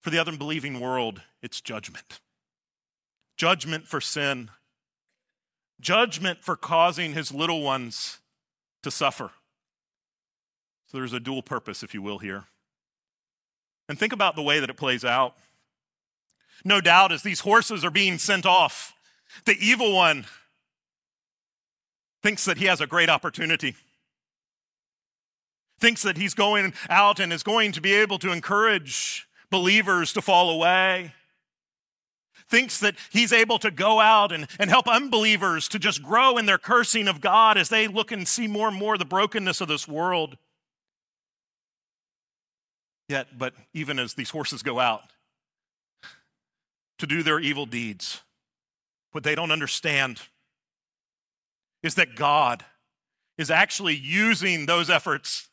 for 0.01 0.11
the 0.11 0.19
other 0.19 0.33
unbelieving 0.33 0.81
world, 0.81 1.23
it's 1.43 1.61
judgment. 1.61 2.21
Judgment 3.37 3.87
for 3.87 4.01
sin, 4.01 4.51
judgment 5.81 6.43
for 6.43 6.57
causing 6.57 7.15
his 7.15 7.33
little 7.33 7.63
ones 7.63 8.19
to 8.83 8.91
suffer. 8.91 9.31
So 10.87 10.99
there's 10.99 11.13
a 11.13 11.21
dual 11.21 11.43
purpose, 11.43 11.83
if 11.83 11.95
you 11.95 12.03
will, 12.03 12.19
here. 12.19 12.45
And 13.89 13.99
think 13.99 14.13
about 14.13 14.37
the 14.37 14.43
way 14.43 14.61
that 14.61 14.71
it 14.71 14.77
plays 14.77 15.05
out. 15.05 15.35
No 16.65 16.81
doubt, 16.81 17.13
as 17.13 17.23
these 17.23 17.41
horses 17.41 17.85
are 17.85 17.91
being 17.91 18.19
sent 18.19 18.45
off, 18.45 18.95
the 19.45 19.57
evil 19.61 19.95
one 19.95 20.27
thinks 22.23 22.45
that 22.45 22.59
he 22.59 22.65
has 22.65 22.81
a 22.81 22.87
great 22.87 23.09
opportunity, 23.09 23.77
thinks 25.79 26.03
that 26.03 26.17
he's 26.17 26.35
going 26.35 26.75
out 26.91 27.21
and 27.21 27.33
is 27.33 27.43
going 27.43 27.73
to 27.73 27.81
be 27.81 27.95
able 27.95 28.19
to 28.19 28.33
encourage 28.33 29.29
believers 29.51 30.13
to 30.13 30.23
fall 30.23 30.51
away, 30.51 31.15
thinks 32.49 32.81
that 32.81 32.95
he's 33.11 33.33
able 33.33 33.59
to 33.59 33.71
go 33.71 34.01
out 34.01 34.33
and, 34.33 34.47
and 34.59 34.71
help 34.71 34.89
unbelievers 34.89 35.69
to 35.69 35.79
just 35.79 36.03
grow 36.03 36.39
in 36.39 36.47
their 36.47 36.59
cursing 36.59 37.09
of 37.09 37.21
God 37.21 37.59
as 37.59 37.69
they 37.69 37.87
look 37.87 38.11
and 38.11 38.27
see 38.27 38.47
more 38.47 38.69
and 38.69 38.77
more 38.77 38.97
the 38.97 39.05
brokenness 39.05 39.61
of 39.61 39.69
this 39.69 39.87
world. 39.87 40.37
Yet, 43.09 43.39
but 43.39 43.55
even 43.73 43.99
as 43.99 44.15
these 44.15 44.31
horses 44.31 44.63
go 44.63 44.79
out 44.81 45.03
to 46.99 47.07
do 47.07 47.23
their 47.23 47.41
evil 47.41 47.67
deeds, 47.67 48.23
what 49.13 49.25
they 49.25 49.35
don't 49.35 49.51
understand 49.51 50.21
is 51.83 51.95
that 51.95 52.17
God 52.17 52.65
is 53.39 53.51
actually 53.51 53.95
using 53.95 54.67
those 54.67 54.91
efforts 54.91 55.49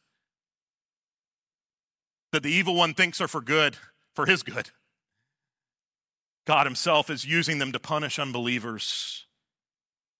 that 2.31 2.43
the 2.43 2.51
evil 2.51 2.75
one 2.75 2.93
thinks 2.93 3.21
are 3.21 3.27
for 3.27 3.41
good, 3.41 3.77
for 4.13 4.25
his 4.25 4.43
good. 4.43 4.71
God 6.45 6.65
himself 6.65 7.09
is 7.09 7.25
using 7.25 7.57
them 7.57 7.71
to 7.71 7.79
punish 7.79 8.19
unbelievers 8.19 9.25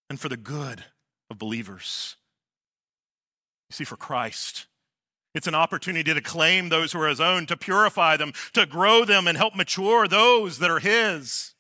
and 0.09 0.19
for 0.19 0.29
the 0.29 0.38
good 0.38 0.85
of 1.29 1.38
believers. 1.38 2.17
You 3.69 3.75
see, 3.75 3.83
for 3.83 3.95
Christ, 3.95 4.67
it's 5.33 5.47
an 5.47 5.55
opportunity 5.55 6.13
to 6.13 6.21
claim 6.21 6.69
those 6.69 6.93
who 6.93 7.01
are 7.01 7.07
his 7.07 7.19
own, 7.19 7.45
to 7.47 7.57
purify 7.57 8.17
them, 8.17 8.31
to 8.53 8.65
grow 8.65 9.05
them, 9.05 9.27
and 9.27 9.38
help 9.38 9.55
mature 9.55 10.07
those 10.07 10.59
that 10.59 10.71
are 10.71 10.79
his. 10.79 11.53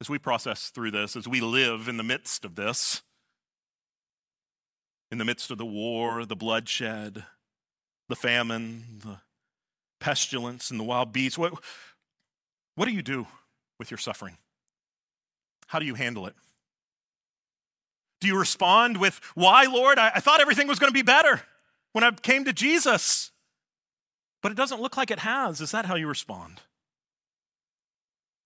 As 0.00 0.08
we 0.08 0.18
process 0.18 0.70
through 0.70 0.90
this, 0.92 1.16
as 1.16 1.28
we 1.28 1.40
live 1.40 1.88
in 1.88 1.96
the 1.96 2.02
midst 2.02 2.44
of 2.44 2.54
this, 2.54 3.02
in 5.10 5.18
the 5.18 5.24
midst 5.24 5.50
of 5.50 5.58
the 5.58 5.66
war, 5.66 6.24
the 6.24 6.36
bloodshed, 6.36 7.24
the 8.08 8.16
famine, 8.16 9.00
the 9.04 9.18
pestilence, 10.00 10.70
and 10.70 10.80
the 10.80 10.84
wild 10.84 11.12
beasts, 11.12 11.38
what, 11.38 11.54
what 12.74 12.86
do 12.86 12.92
you 12.92 13.02
do 13.02 13.26
with 13.78 13.90
your 13.90 13.98
suffering? 13.98 14.36
How 15.68 15.78
do 15.78 15.86
you 15.86 15.94
handle 15.94 16.26
it? 16.26 16.34
Do 18.20 18.28
you 18.28 18.38
respond 18.38 18.98
with, 18.98 19.20
Why, 19.34 19.64
Lord? 19.64 19.98
I, 19.98 20.12
I 20.14 20.20
thought 20.20 20.40
everything 20.40 20.68
was 20.68 20.78
going 20.78 20.90
to 20.90 20.94
be 20.94 21.02
better 21.02 21.42
when 21.92 22.04
I 22.04 22.10
came 22.10 22.44
to 22.44 22.52
Jesus. 22.52 23.30
But 24.42 24.52
it 24.52 24.56
doesn't 24.56 24.80
look 24.80 24.96
like 24.96 25.10
it 25.10 25.20
has. 25.20 25.60
Is 25.60 25.70
that 25.70 25.86
how 25.86 25.94
you 25.94 26.08
respond? 26.08 26.60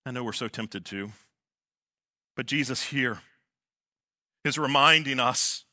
I 0.04 0.10
know 0.10 0.22
we're 0.22 0.32
so 0.32 0.48
tempted 0.48 0.84
to. 0.86 1.12
But 2.36 2.46
Jesus 2.46 2.84
here 2.84 3.20
is 4.44 4.58
reminding 4.58 5.18
us 5.18 5.64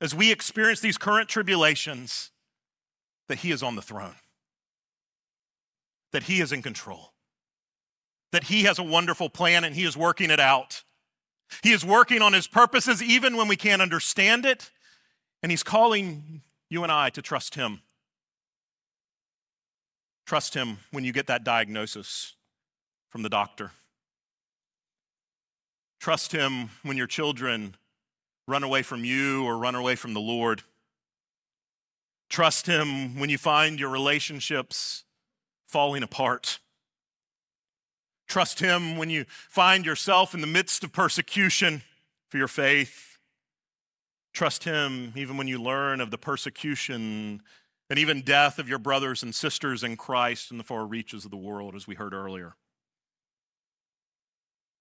as 0.00 0.14
we 0.14 0.30
experience 0.30 0.80
these 0.80 0.98
current 0.98 1.28
tribulations 1.28 2.30
that 3.28 3.38
He 3.38 3.50
is 3.50 3.62
on 3.62 3.74
the 3.74 3.82
throne, 3.82 4.14
that 6.12 6.24
He 6.24 6.40
is 6.40 6.52
in 6.52 6.62
control, 6.62 7.13
that 8.34 8.44
He 8.44 8.64
has 8.64 8.78
a 8.78 8.82
wonderful 8.82 9.30
plan 9.30 9.64
and 9.64 9.74
He 9.74 9.84
is 9.84 9.96
working 9.96 10.30
it 10.30 10.40
out. 10.40 10.82
He 11.62 11.72
is 11.72 11.84
working 11.84 12.22
on 12.22 12.32
his 12.32 12.46
purposes 12.46 13.02
even 13.02 13.36
when 13.36 13.48
we 13.48 13.56
can't 13.56 13.82
understand 13.82 14.44
it. 14.44 14.70
And 15.42 15.52
he's 15.52 15.62
calling 15.62 16.42
you 16.70 16.82
and 16.82 16.92
I 16.92 17.10
to 17.10 17.22
trust 17.22 17.54
him. 17.54 17.82
Trust 20.26 20.54
him 20.54 20.78
when 20.90 21.04
you 21.04 21.12
get 21.12 21.26
that 21.26 21.44
diagnosis 21.44 22.34
from 23.10 23.22
the 23.22 23.28
doctor. 23.28 23.72
Trust 26.00 26.32
him 26.32 26.70
when 26.82 26.96
your 26.96 27.06
children 27.06 27.76
run 28.46 28.62
away 28.62 28.82
from 28.82 29.04
you 29.04 29.44
or 29.44 29.58
run 29.58 29.74
away 29.74 29.96
from 29.96 30.14
the 30.14 30.20
Lord. 30.20 30.62
Trust 32.30 32.66
him 32.66 33.18
when 33.18 33.30
you 33.30 33.38
find 33.38 33.78
your 33.78 33.90
relationships 33.90 35.04
falling 35.66 36.02
apart. 36.02 36.58
Trust 38.26 38.60
Him 38.60 38.96
when 38.96 39.10
you 39.10 39.24
find 39.48 39.84
yourself 39.84 40.34
in 40.34 40.40
the 40.40 40.46
midst 40.46 40.82
of 40.84 40.92
persecution 40.92 41.82
for 42.28 42.38
your 42.38 42.48
faith. 42.48 43.18
Trust 44.32 44.64
Him 44.64 45.12
even 45.14 45.36
when 45.36 45.48
you 45.48 45.62
learn 45.62 46.00
of 46.00 46.10
the 46.10 46.18
persecution 46.18 47.42
and 47.90 47.98
even 47.98 48.22
death 48.22 48.58
of 48.58 48.68
your 48.68 48.78
brothers 48.78 49.22
and 49.22 49.34
sisters 49.34 49.82
in 49.82 49.96
Christ 49.96 50.50
in 50.50 50.58
the 50.58 50.64
far 50.64 50.86
reaches 50.86 51.24
of 51.24 51.30
the 51.30 51.36
world, 51.36 51.74
as 51.74 51.86
we 51.86 51.94
heard 51.94 52.14
earlier. 52.14 52.56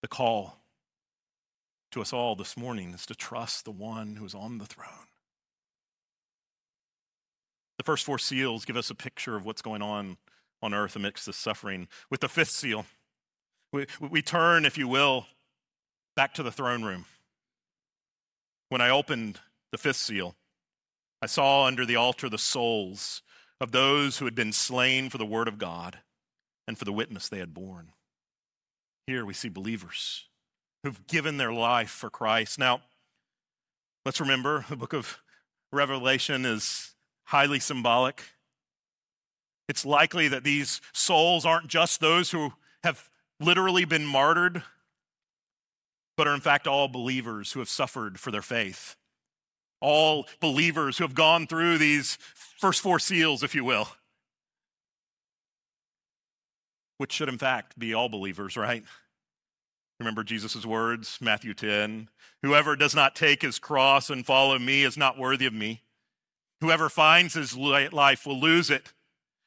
The 0.02 0.08
call 0.08 0.58
to 1.92 2.02
us 2.02 2.12
all 2.12 2.36
this 2.36 2.58
morning 2.58 2.94
is 2.94 3.06
to 3.06 3.16
trust 3.16 3.66
the 3.66 3.72
one 3.72 4.16
who 4.16 4.26
is 4.26 4.34
on 4.34 4.58
the 4.58 4.66
throne. 4.66 5.08
The 7.78 7.84
first 7.84 8.06
four 8.06 8.18
seals 8.18 8.66
give 8.66 8.78
us 8.78 8.90
a 8.90 8.96
picture 8.96 9.36
of 9.36 9.46
what's 9.46 9.62
going 9.62 9.82
on 9.82 10.18
on 10.62 10.74
earth 10.74 10.96
amidst 10.96 11.26
this 11.26 11.38
suffering. 11.38 11.88
With 12.10 12.22
the 12.22 12.30
fifth 12.30 12.52
seal, 12.52 12.86
we, 13.74 13.88
we 14.00 14.22
turn, 14.22 14.66
if 14.66 14.78
you 14.78 14.88
will, 14.88 15.26
back 16.16 16.34
to 16.36 16.44
the 16.44 16.52
throne 16.52 16.84
room. 16.84 17.06
When 18.70 18.80
I 18.80 18.90
opened 18.90 19.40
the 19.72 19.78
fifth 19.78 19.98
seal, 19.98 20.36
I 21.22 21.26
saw 21.26 21.66
under 21.66 21.86
the 21.86 21.96
altar 21.96 22.30
the 22.30 22.38
souls 22.38 23.22
of 23.60 23.72
those 23.72 24.18
who 24.18 24.26
had 24.26 24.36
been 24.36 24.54
slain 24.54 25.10
for 25.10 25.18
the 25.18 25.26
word 25.26 25.48
of 25.48 25.58
God 25.58 26.00
and 26.68 26.78
for 26.78 26.86
the 26.86 26.94
witness 26.94 27.28
they 27.28 27.40
had 27.40 27.54
borne. 27.54 27.90
Here 29.08 29.26
we 29.26 29.34
see 29.34 29.50
believers 29.50 30.26
who've 30.84 31.06
given 31.08 31.38
their 31.38 31.54
life 31.54 31.90
for 31.90 32.10
Christ. 32.10 32.60
Now, 32.60 32.82
let's 34.06 34.22
remember 34.22 34.66
the 34.70 34.76
book 34.76 34.94
of 34.94 35.20
Revelation 35.72 36.46
is 36.46 36.94
highly 37.26 37.60
symbolic. 37.60 38.24
It's 39.68 39.86
likely 39.86 40.28
that 40.28 40.44
these 40.44 40.82
souls 40.92 41.46
aren't 41.46 41.68
just 41.68 42.00
those 42.00 42.32
who 42.32 42.54
have 42.84 43.10
literally 43.40 43.86
been 43.86 44.06
martyred, 44.06 44.64
but 46.18 46.28
are 46.28 46.34
in 46.34 46.42
fact 46.42 46.68
all 46.68 46.88
believers 46.88 47.52
who 47.52 47.60
have 47.60 47.70
suffered 47.70 48.20
for 48.20 48.32
their 48.32 48.42
faith. 48.42 48.96
All 49.82 50.28
believers 50.40 50.98
who 50.98 51.04
have 51.04 51.16
gone 51.16 51.46
through 51.46 51.78
these 51.78 52.18
first 52.60 52.82
four 52.82 53.00
seals, 53.00 53.44
if 53.44 53.54
you 53.54 53.66
will, 53.66 53.90
which 56.98 57.12
should 57.12 57.28
in 57.28 57.38
fact 57.38 57.78
be 57.78 57.94
all 57.94 58.08
believers, 58.08 58.56
right? 58.56 58.84
Remember 60.00 60.24
Jesus' 60.24 60.66
words, 60.66 61.18
Matthew 61.22 61.54
10 61.54 62.10
Whoever 62.44 62.76
does 62.76 62.94
not 62.94 63.16
take 63.16 63.42
his 63.42 63.58
cross 63.58 64.10
and 64.10 64.26
follow 64.26 64.60
me 64.60 64.84
is 64.84 64.98
not 64.98 65.18
worthy 65.18 65.46
of 65.46 65.54
me. 65.54 65.82
Whoever 66.60 66.90
finds 66.90 67.34
his 67.34 67.56
life 67.56 68.26
will 68.26 68.40
lose 68.40 68.70
it, 68.70 68.92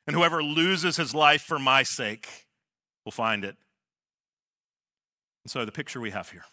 and 0.07 0.16
whoever 0.16 0.42
loses 0.42 0.96
his 0.96 1.14
life 1.14 1.42
for 1.42 1.59
my 1.59 1.83
sake 1.83 2.46
will 3.05 3.12
find 3.12 3.44
it. 3.44 3.57
And 5.46 5.50
so 5.52 5.64
the 5.64 5.70
picture 5.70 6.00
we 6.00 6.11
have 6.11 6.30
here 6.30 6.44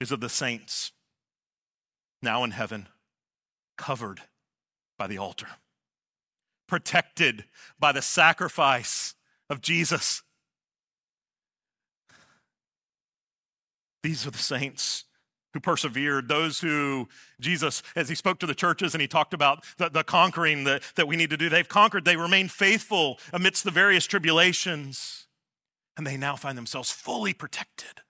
is 0.00 0.10
of 0.10 0.20
the 0.20 0.30
saints 0.30 0.92
now 2.22 2.44
in 2.44 2.52
heaven, 2.52 2.88
covered 3.76 4.22
by 4.96 5.06
the 5.06 5.18
altar, 5.18 5.48
protected 6.66 7.44
by 7.78 7.92
the 7.92 8.00
sacrifice 8.00 9.14
of 9.50 9.60
Jesus. 9.60 10.22
These 14.02 14.26
are 14.26 14.30
the 14.30 14.38
saints 14.38 15.04
who 15.52 15.60
persevered, 15.60 16.28
those 16.28 16.60
who 16.60 17.06
Jesus, 17.38 17.82
as 17.94 18.08
he 18.08 18.14
spoke 18.14 18.38
to 18.38 18.46
the 18.46 18.54
churches 18.54 18.94
and 18.94 19.02
he 19.02 19.08
talked 19.08 19.34
about 19.34 19.62
the, 19.76 19.90
the 19.90 20.04
conquering 20.04 20.64
that, 20.64 20.82
that 20.94 21.06
we 21.06 21.16
need 21.16 21.28
to 21.28 21.36
do, 21.36 21.50
they've 21.50 21.68
conquered, 21.68 22.06
they 22.06 22.16
remain 22.16 22.48
faithful 22.48 23.18
amidst 23.30 23.62
the 23.62 23.70
various 23.70 24.06
tribulations, 24.06 25.26
and 25.96 26.06
they 26.06 26.16
now 26.16 26.36
find 26.36 26.56
themselves 26.56 26.90
fully 26.90 27.34
protected 27.34 28.00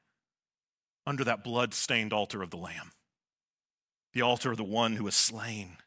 under 1.06 1.24
that 1.24 1.42
blood 1.42 1.74
stained 1.74 2.12
altar 2.12 2.42
of 2.42 2.50
the 2.50 2.56
Lamb, 2.56 2.92
the 4.12 4.22
altar 4.22 4.52
of 4.52 4.56
the 4.56 4.64
one 4.64 4.96
who 4.96 5.04
was 5.04 5.16
slain. 5.16 5.78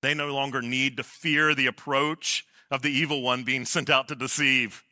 They 0.00 0.14
no 0.14 0.34
longer 0.34 0.62
need 0.62 0.96
to 0.96 1.02
fear 1.02 1.54
the 1.54 1.66
approach 1.66 2.44
of 2.70 2.82
the 2.82 2.90
evil 2.90 3.22
one 3.22 3.44
being 3.44 3.64
sent 3.64 3.90
out 3.90 4.08
to 4.08 4.14
deceive. 4.14 4.82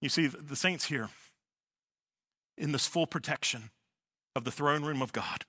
You 0.00 0.08
see, 0.08 0.26
the 0.26 0.56
saints 0.56 0.86
here 0.86 1.10
in 2.56 2.72
this 2.72 2.86
full 2.86 3.06
protection 3.06 3.70
of 4.34 4.44
the 4.44 4.50
throne 4.50 4.84
room 4.84 5.02
of 5.02 5.12
God. 5.12 5.44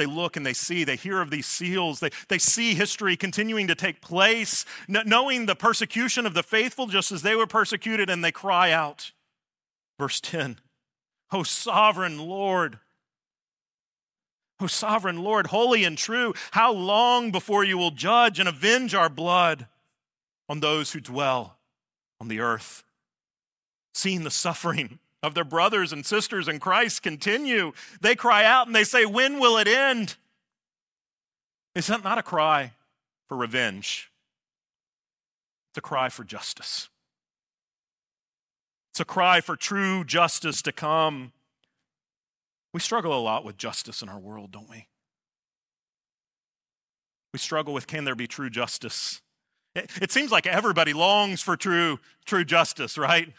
They 0.00 0.06
look 0.06 0.38
and 0.38 0.46
they 0.46 0.54
see, 0.54 0.82
they 0.82 0.96
hear 0.96 1.20
of 1.20 1.30
these 1.30 1.44
seals, 1.44 2.00
they, 2.00 2.08
they 2.28 2.38
see 2.38 2.74
history 2.74 3.18
continuing 3.18 3.66
to 3.66 3.74
take 3.74 4.00
place, 4.00 4.64
knowing 4.88 5.44
the 5.44 5.54
persecution 5.54 6.24
of 6.24 6.32
the 6.32 6.42
faithful 6.42 6.86
just 6.86 7.12
as 7.12 7.20
they 7.20 7.36
were 7.36 7.46
persecuted, 7.46 8.08
and 8.08 8.24
they 8.24 8.32
cry 8.32 8.72
out. 8.72 9.12
Verse 9.98 10.18
10 10.22 10.58
O 11.32 11.42
sovereign 11.42 12.18
Lord, 12.18 12.78
O 14.58 14.66
sovereign 14.66 15.22
Lord, 15.22 15.48
holy 15.48 15.84
and 15.84 15.98
true, 15.98 16.32
how 16.52 16.72
long 16.72 17.30
before 17.30 17.62
you 17.62 17.76
will 17.76 17.90
judge 17.90 18.40
and 18.40 18.48
avenge 18.48 18.94
our 18.94 19.10
blood 19.10 19.66
on 20.48 20.60
those 20.60 20.92
who 20.92 21.00
dwell 21.00 21.58
on 22.18 22.28
the 22.28 22.40
earth, 22.40 22.84
seeing 23.92 24.24
the 24.24 24.30
suffering 24.30 24.98
of 25.22 25.34
their 25.34 25.44
brothers 25.44 25.92
and 25.92 26.04
sisters 26.04 26.48
in 26.48 26.58
Christ 26.58 27.02
continue. 27.02 27.72
They 28.00 28.14
cry 28.14 28.44
out 28.44 28.66
and 28.66 28.74
they 28.74 28.84
say, 28.84 29.04
When 29.04 29.38
will 29.38 29.58
it 29.58 29.68
end? 29.68 30.16
Is 31.74 31.86
that 31.88 32.02
not 32.02 32.18
a 32.18 32.22
cry 32.22 32.72
for 33.28 33.36
revenge? 33.36 34.10
It's 35.70 35.78
a 35.78 35.82
cry 35.82 36.08
for 36.08 36.24
justice. 36.24 36.88
It's 38.92 39.00
a 39.00 39.04
cry 39.04 39.40
for 39.40 39.54
true 39.54 40.04
justice 40.04 40.62
to 40.62 40.72
come. 40.72 41.32
We 42.72 42.80
struggle 42.80 43.16
a 43.16 43.20
lot 43.20 43.44
with 43.44 43.56
justice 43.56 44.02
in 44.02 44.08
our 44.08 44.18
world, 44.18 44.50
don't 44.50 44.68
we? 44.68 44.88
We 47.32 47.38
struggle 47.38 47.72
with 47.72 47.86
can 47.86 48.04
there 48.04 48.16
be 48.16 48.26
true 48.26 48.50
justice? 48.50 49.22
It, 49.76 49.90
it 50.02 50.10
seems 50.10 50.32
like 50.32 50.46
everybody 50.46 50.92
longs 50.92 51.40
for 51.40 51.56
true, 51.56 52.00
true 52.24 52.44
justice, 52.44 52.98
right? 52.98 53.32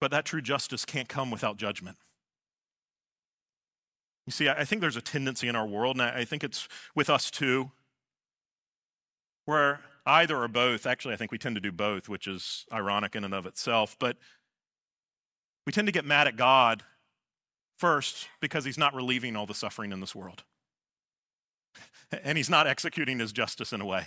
But 0.00 0.10
that 0.10 0.24
true 0.24 0.42
justice 0.42 0.84
can't 0.84 1.08
come 1.08 1.30
without 1.30 1.56
judgment. 1.56 1.96
You 4.26 4.32
see, 4.32 4.48
I 4.48 4.64
think 4.64 4.80
there's 4.80 4.96
a 4.96 5.02
tendency 5.02 5.46
in 5.46 5.54
our 5.54 5.66
world, 5.66 5.96
and 5.96 6.02
I 6.02 6.24
think 6.24 6.42
it's 6.42 6.68
with 6.94 7.08
us 7.08 7.30
too, 7.30 7.70
where 9.44 9.80
either 10.04 10.36
or 10.42 10.48
both, 10.48 10.84
actually, 10.84 11.14
I 11.14 11.16
think 11.16 11.30
we 11.30 11.38
tend 11.38 11.54
to 11.54 11.60
do 11.60 11.70
both, 11.70 12.08
which 12.08 12.26
is 12.26 12.66
ironic 12.72 13.14
in 13.14 13.24
and 13.24 13.32
of 13.32 13.46
itself, 13.46 13.96
but 13.98 14.16
we 15.64 15.72
tend 15.72 15.86
to 15.86 15.92
get 15.92 16.04
mad 16.04 16.26
at 16.26 16.36
God 16.36 16.82
first 17.78 18.28
because 18.40 18.64
he's 18.64 18.78
not 18.78 18.94
relieving 18.94 19.36
all 19.36 19.46
the 19.46 19.54
suffering 19.54 19.92
in 19.92 20.00
this 20.00 20.14
world 20.14 20.44
and 22.24 22.38
he's 22.38 22.50
not 22.50 22.66
executing 22.66 23.18
his 23.18 23.32
justice 23.32 23.72
in 23.72 23.80
a 23.80 23.86
way. 23.86 24.06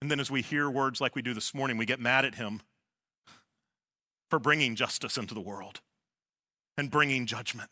And 0.00 0.10
then 0.10 0.20
as 0.20 0.30
we 0.30 0.42
hear 0.42 0.70
words 0.70 1.00
like 1.00 1.16
we 1.16 1.22
do 1.22 1.34
this 1.34 1.54
morning, 1.54 1.76
we 1.76 1.86
get 1.86 2.00
mad 2.00 2.24
at 2.24 2.36
him 2.36 2.60
for 4.28 4.38
bringing 4.38 4.74
justice 4.74 5.16
into 5.16 5.34
the 5.34 5.40
world 5.40 5.80
and 6.76 6.90
bringing 6.90 7.26
judgment. 7.26 7.70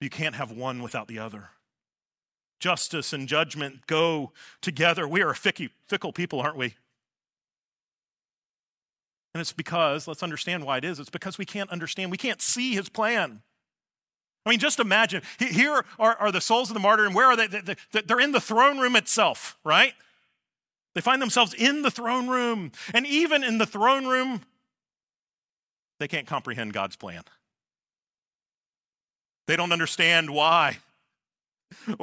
You 0.00 0.10
can't 0.10 0.34
have 0.34 0.50
one 0.50 0.82
without 0.82 1.08
the 1.08 1.18
other. 1.18 1.50
Justice 2.60 3.12
and 3.12 3.28
judgment 3.28 3.86
go 3.86 4.32
together. 4.60 5.06
We 5.06 5.22
are 5.22 5.30
a 5.30 5.34
fickle 5.34 6.12
people, 6.12 6.40
aren't 6.40 6.56
we? 6.56 6.74
And 9.34 9.40
it's 9.40 9.52
because, 9.52 10.08
let's 10.08 10.22
understand 10.22 10.64
why 10.64 10.78
it 10.78 10.84
is, 10.84 10.98
it's 10.98 11.10
because 11.10 11.36
we 11.36 11.44
can't 11.44 11.70
understand, 11.70 12.10
we 12.10 12.16
can't 12.16 12.40
see 12.40 12.74
his 12.74 12.88
plan. 12.88 13.42
I 14.46 14.50
mean, 14.50 14.58
just 14.58 14.78
imagine. 14.80 15.22
Here 15.38 15.84
are, 15.98 16.16
are 16.16 16.32
the 16.32 16.40
souls 16.40 16.70
of 16.70 16.74
the 16.74 16.80
martyr, 16.80 17.04
and 17.04 17.14
where 17.14 17.26
are 17.26 17.36
they? 17.36 17.46
They're 18.06 18.20
in 18.20 18.32
the 18.32 18.40
throne 18.40 18.78
room 18.78 18.96
itself, 18.96 19.58
right? 19.64 19.92
They 20.96 21.02
find 21.02 21.20
themselves 21.20 21.52
in 21.52 21.82
the 21.82 21.90
throne 21.90 22.26
room. 22.26 22.72
And 22.94 23.06
even 23.06 23.44
in 23.44 23.58
the 23.58 23.66
throne 23.66 24.06
room, 24.06 24.40
they 26.00 26.08
can't 26.08 26.26
comprehend 26.26 26.72
God's 26.72 26.96
plan. 26.96 27.22
They 29.46 29.56
don't 29.56 29.72
understand 29.72 30.30
why. 30.30 30.78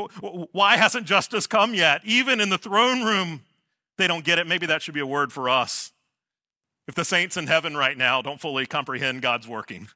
Why 0.52 0.78
hasn't 0.78 1.08
justice 1.08 1.48
come 1.48 1.74
yet? 1.74 2.02
Even 2.04 2.40
in 2.40 2.50
the 2.50 2.58
throne 2.58 3.04
room, 3.04 3.42
they 3.98 4.06
don't 4.06 4.24
get 4.24 4.38
it. 4.38 4.46
Maybe 4.46 4.68
that 4.68 4.84
should 4.84 4.94
be 4.94 5.00
a 5.00 5.08
word 5.08 5.34
for 5.34 5.50
us. 5.50 5.92
If 6.88 6.94
the 6.94 7.06
saints 7.06 7.36
in 7.36 7.48
heaven 7.48 7.76
right 7.76 7.98
now 7.98 8.22
don't 8.22 8.40
fully 8.40 8.68
comprehend 8.68 9.24
God's 9.24 9.48
working, 9.48 9.88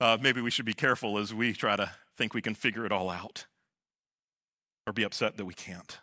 uh, 0.00 0.18
maybe 0.20 0.40
we 0.40 0.50
should 0.50 0.66
be 0.66 0.74
careful 0.74 1.18
as 1.18 1.34
we 1.34 1.52
try 1.52 1.74
to 1.74 1.90
think 2.16 2.32
we 2.32 2.42
can 2.42 2.54
figure 2.54 2.86
it 2.86 2.92
all 2.92 3.10
out 3.10 3.46
or 4.86 4.92
be 4.92 5.02
upset 5.02 5.36
that 5.36 5.46
we 5.46 5.54
can't. 5.54 5.98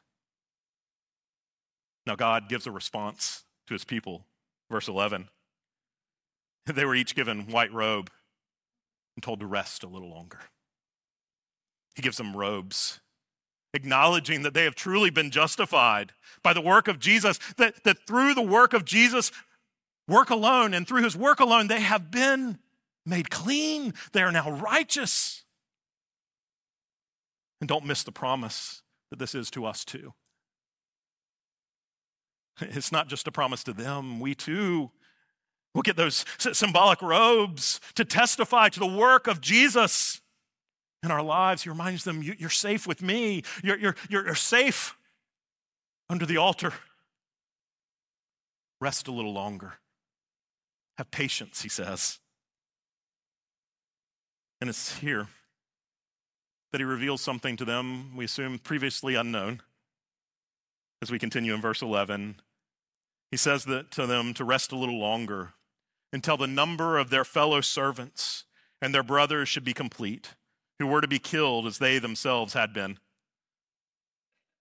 Now, 2.11 2.15
God 2.17 2.49
gives 2.49 2.67
a 2.67 2.71
response 2.71 3.45
to 3.67 3.73
his 3.73 3.85
people. 3.85 4.25
Verse 4.69 4.89
11. 4.89 5.29
They 6.65 6.83
were 6.83 6.93
each 6.93 7.15
given 7.15 7.47
white 7.47 7.71
robe 7.71 8.09
and 9.15 9.23
told 9.23 9.39
to 9.39 9.45
rest 9.45 9.81
a 9.85 9.87
little 9.87 10.09
longer. 10.09 10.39
He 11.95 12.01
gives 12.01 12.17
them 12.17 12.35
robes, 12.35 12.99
acknowledging 13.73 14.41
that 14.41 14.53
they 14.53 14.65
have 14.65 14.75
truly 14.75 15.09
been 15.09 15.31
justified 15.31 16.11
by 16.43 16.51
the 16.51 16.59
work 16.59 16.89
of 16.89 16.99
Jesus, 16.99 17.39
that, 17.55 17.81
that 17.85 18.05
through 18.05 18.33
the 18.33 18.41
work 18.41 18.73
of 18.73 18.83
Jesus, 18.83 19.31
work 20.05 20.29
alone, 20.29 20.73
and 20.73 20.85
through 20.85 21.03
his 21.03 21.15
work 21.15 21.39
alone, 21.39 21.67
they 21.67 21.79
have 21.79 22.11
been 22.11 22.59
made 23.05 23.29
clean. 23.29 23.93
They 24.11 24.21
are 24.21 24.33
now 24.33 24.51
righteous. 24.51 25.45
And 27.61 27.69
don't 27.69 27.85
miss 27.85 28.03
the 28.03 28.11
promise 28.11 28.81
that 29.11 29.19
this 29.19 29.33
is 29.33 29.49
to 29.51 29.65
us 29.65 29.85
too. 29.85 30.13
It's 32.75 32.91
not 32.91 33.07
just 33.07 33.27
a 33.27 33.31
promise 33.31 33.63
to 33.65 33.73
them, 33.73 34.19
we 34.19 34.35
too 34.35 34.91
will 35.73 35.81
get 35.81 35.95
those 35.95 36.25
symbolic 36.37 37.01
robes 37.01 37.79
to 37.95 38.03
testify 38.03 38.69
to 38.69 38.79
the 38.79 38.85
work 38.85 39.27
of 39.27 39.39
Jesus 39.41 40.21
in 41.01 41.11
our 41.11 41.23
lives. 41.23 41.63
He 41.63 41.69
reminds 41.69 42.03
them, 42.03 42.21
You're 42.21 42.49
safe 42.49 42.85
with 42.85 43.01
me, 43.01 43.43
you're, 43.63 43.77
you're, 43.77 43.95
you're 44.09 44.35
safe 44.35 44.95
under 46.09 46.25
the 46.25 46.37
altar. 46.37 46.73
Rest 48.79 49.07
a 49.07 49.11
little 49.11 49.33
longer. 49.33 49.73
Have 50.97 51.11
patience, 51.11 51.61
he 51.61 51.69
says. 51.69 52.19
And 54.59 54.69
it's 54.69 54.97
here 54.97 55.27
that 56.71 56.79
he 56.79 56.85
reveals 56.85 57.21
something 57.21 57.57
to 57.57 57.65
them, 57.65 58.15
we 58.15 58.25
assume 58.25 58.57
previously 58.59 59.15
unknown. 59.15 59.61
As 61.01 61.11
we 61.11 61.19
continue 61.19 61.53
in 61.53 61.61
verse 61.61 61.81
11, 61.81 62.35
he 63.31 63.37
says 63.37 63.63
that 63.65 63.89
to 63.91 64.05
them 64.05 64.33
to 64.33 64.43
rest 64.43 64.73
a 64.73 64.77
little 64.77 64.99
longer 64.99 65.53
until 66.13 66.35
the 66.35 66.47
number 66.47 66.97
of 66.97 67.09
their 67.09 67.23
fellow 67.23 67.61
servants 67.61 68.43
and 68.81 68.93
their 68.93 69.03
brothers 69.03 69.47
should 69.47 69.63
be 69.63 69.73
complete, 69.73 70.33
who 70.77 70.87
were 70.87 71.01
to 71.01 71.07
be 71.07 71.19
killed 71.19 71.65
as 71.65 71.77
they 71.77 71.97
themselves 71.97 72.53
had 72.53 72.73
been. 72.73 72.97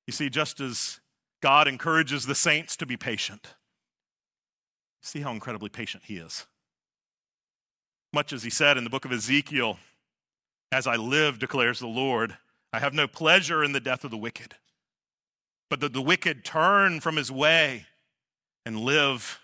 You 0.06 0.12
see, 0.12 0.30
just 0.30 0.60
as 0.60 1.00
God 1.42 1.66
encourages 1.66 2.26
the 2.26 2.34
saints 2.34 2.76
to 2.76 2.86
be 2.86 2.96
patient, 2.96 3.54
see 5.02 5.20
how 5.20 5.32
incredibly 5.32 5.68
patient 5.68 6.04
he 6.06 6.18
is. 6.18 6.46
Much 8.12 8.32
as 8.32 8.42
he 8.42 8.50
said 8.50 8.76
in 8.76 8.84
the 8.84 8.90
book 8.90 9.04
of 9.04 9.12
Ezekiel, 9.12 9.78
as 10.70 10.86
I 10.86 10.96
live, 10.96 11.38
declares 11.38 11.80
the 11.80 11.86
Lord, 11.86 12.36
I 12.72 12.78
have 12.78 12.94
no 12.94 13.08
pleasure 13.08 13.64
in 13.64 13.72
the 13.72 13.80
death 13.80 14.04
of 14.04 14.10
the 14.10 14.16
wicked, 14.16 14.54
but 15.68 15.80
that 15.80 15.92
the 15.92 16.02
wicked 16.02 16.44
turn 16.44 17.00
from 17.00 17.16
his 17.16 17.32
way 17.32 17.86
and 18.70 18.78
live. 18.78 19.40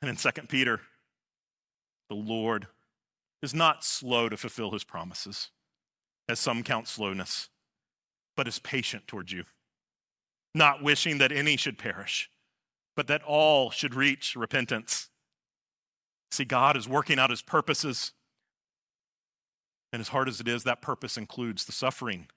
And 0.00 0.08
in 0.08 0.16
2 0.16 0.30
Peter, 0.48 0.80
the 2.08 2.14
Lord 2.14 2.68
is 3.42 3.52
not 3.52 3.84
slow 3.84 4.30
to 4.30 4.36
fulfill 4.38 4.70
his 4.70 4.82
promises, 4.82 5.50
as 6.26 6.40
some 6.40 6.62
count 6.62 6.88
slowness, 6.88 7.50
but 8.34 8.48
is 8.48 8.58
patient 8.58 9.06
towards 9.06 9.30
you, 9.30 9.44
not 10.54 10.82
wishing 10.82 11.18
that 11.18 11.30
any 11.30 11.58
should 11.58 11.76
perish, 11.76 12.30
but 12.96 13.08
that 13.08 13.22
all 13.22 13.70
should 13.70 13.94
reach 13.94 14.34
repentance. 14.34 15.10
See, 16.30 16.46
God 16.46 16.78
is 16.78 16.88
working 16.88 17.18
out 17.18 17.28
his 17.28 17.42
purposes. 17.42 18.12
And 19.92 20.00
as 20.00 20.08
hard 20.08 20.28
as 20.28 20.40
it 20.40 20.48
is, 20.48 20.64
that 20.64 20.80
purpose 20.80 21.18
includes 21.18 21.66
the 21.66 21.72
suffering 21.72 22.28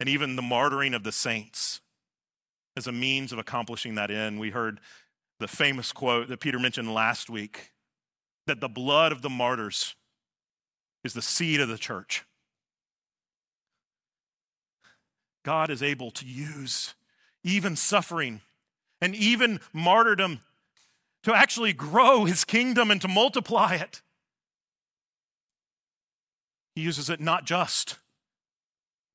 and 0.00 0.08
even 0.08 0.34
the 0.34 0.42
martyring 0.42 0.96
of 0.96 1.04
the 1.04 1.12
saints 1.12 1.80
as 2.78 2.86
a 2.86 2.92
means 2.92 3.32
of 3.32 3.38
accomplishing 3.38 3.96
that 3.96 4.10
end. 4.10 4.40
We 4.40 4.50
heard 4.50 4.80
the 5.38 5.48
famous 5.48 5.92
quote 5.92 6.28
that 6.28 6.40
Peter 6.40 6.58
mentioned 6.58 6.94
last 6.94 7.28
week 7.28 7.72
that 8.46 8.60
the 8.60 8.68
blood 8.68 9.12
of 9.12 9.20
the 9.20 9.28
martyrs 9.28 9.94
is 11.04 11.12
the 11.12 11.20
seed 11.20 11.60
of 11.60 11.68
the 11.68 11.76
church. 11.76 12.24
God 15.44 15.70
is 15.70 15.82
able 15.82 16.10
to 16.12 16.24
use 16.24 16.94
even 17.44 17.76
suffering 17.76 18.40
and 19.00 19.14
even 19.14 19.60
martyrdom 19.72 20.40
to 21.24 21.34
actually 21.34 21.72
grow 21.72 22.24
his 22.24 22.44
kingdom 22.44 22.90
and 22.90 23.00
to 23.00 23.08
multiply 23.08 23.74
it. 23.74 24.02
He 26.74 26.82
uses 26.82 27.10
it 27.10 27.20
not 27.20 27.44
just 27.44 27.98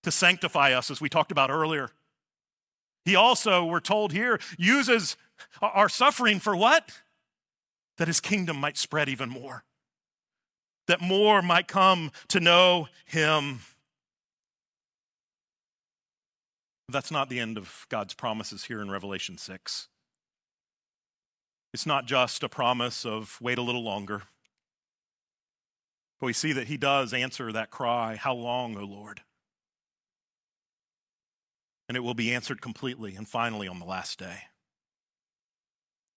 to 0.04 0.12
sanctify 0.12 0.74
us, 0.74 0.92
as 0.92 1.00
we 1.00 1.08
talked 1.08 1.32
about 1.32 1.50
earlier. 1.50 1.92
He 3.06 3.16
also, 3.16 3.66
we're 3.66 3.80
told 3.80 4.14
here, 4.14 4.40
uses 4.58 5.18
our 5.62 5.90
suffering 5.90 6.40
for 6.40 6.56
what? 6.56 7.02
That 7.98 8.08
his 8.08 8.20
kingdom 8.20 8.58
might 8.58 8.78
spread 8.78 9.10
even 9.10 9.30
more, 9.30 9.64
that 10.88 11.02
more 11.02 11.42
might 11.42 11.68
come 11.68 12.12
to 12.30 12.40
know 12.40 12.88
him. 13.06 13.60
That's 16.90 17.12
not 17.12 17.30
the 17.30 17.40
end 17.40 17.58
of 17.58 17.86
God's 17.90 18.14
promises 18.14 18.66
here 18.66 18.82
in 18.82 18.92
Revelation 18.92 19.38
6. 19.38 19.88
It's 21.74 21.86
not 21.86 22.06
just 22.06 22.44
a 22.44 22.50
promise 22.50 23.06
of 23.06 23.40
wait 23.42 23.58
a 23.58 23.64
little 23.64 23.84
longer. 23.84 24.24
But 26.20 26.28
we 26.28 26.34
see 26.34 26.54
that 26.54 26.68
he 26.68 26.78
does 26.78 27.14
answer 27.14 27.52
that 27.52 27.72
cry, 27.72 28.16
How 28.16 28.34
long, 28.34 28.78
O 28.78 28.84
Lord? 28.84 29.22
And 31.94 31.98
it 32.00 32.04
will 32.04 32.16
be 32.16 32.34
answered 32.34 32.60
completely 32.60 33.16
and 33.16 33.28
finally 33.28 33.68
on 33.68 33.78
the 33.78 33.86
last 33.86 34.18
day. 34.18 34.46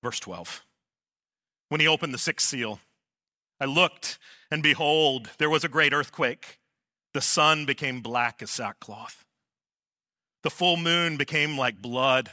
Verse 0.03 0.19
12. 0.21 0.65
When 1.69 1.83
he 1.83 1.87
opened 1.87 2.15
the 2.15 2.19
sixth 2.19 2.49
seal, 2.49 2.81
I 3.61 3.67
looked, 3.67 4.19
and 4.51 4.63
behold, 4.63 5.29
there 5.37 5.51
was 5.51 5.65
a 5.65 5.69
great 5.69 5.93
earthquake. 5.93 6.61
The 7.13 7.21
sun 7.21 7.67
became 7.67 8.01
black 8.01 8.41
as 8.41 8.51
sackcloth. 8.51 9.27
The 10.43 10.49
full 10.49 10.79
moon 10.79 11.19
became 11.19 11.59
like 11.59 11.83
blood. 11.83 12.31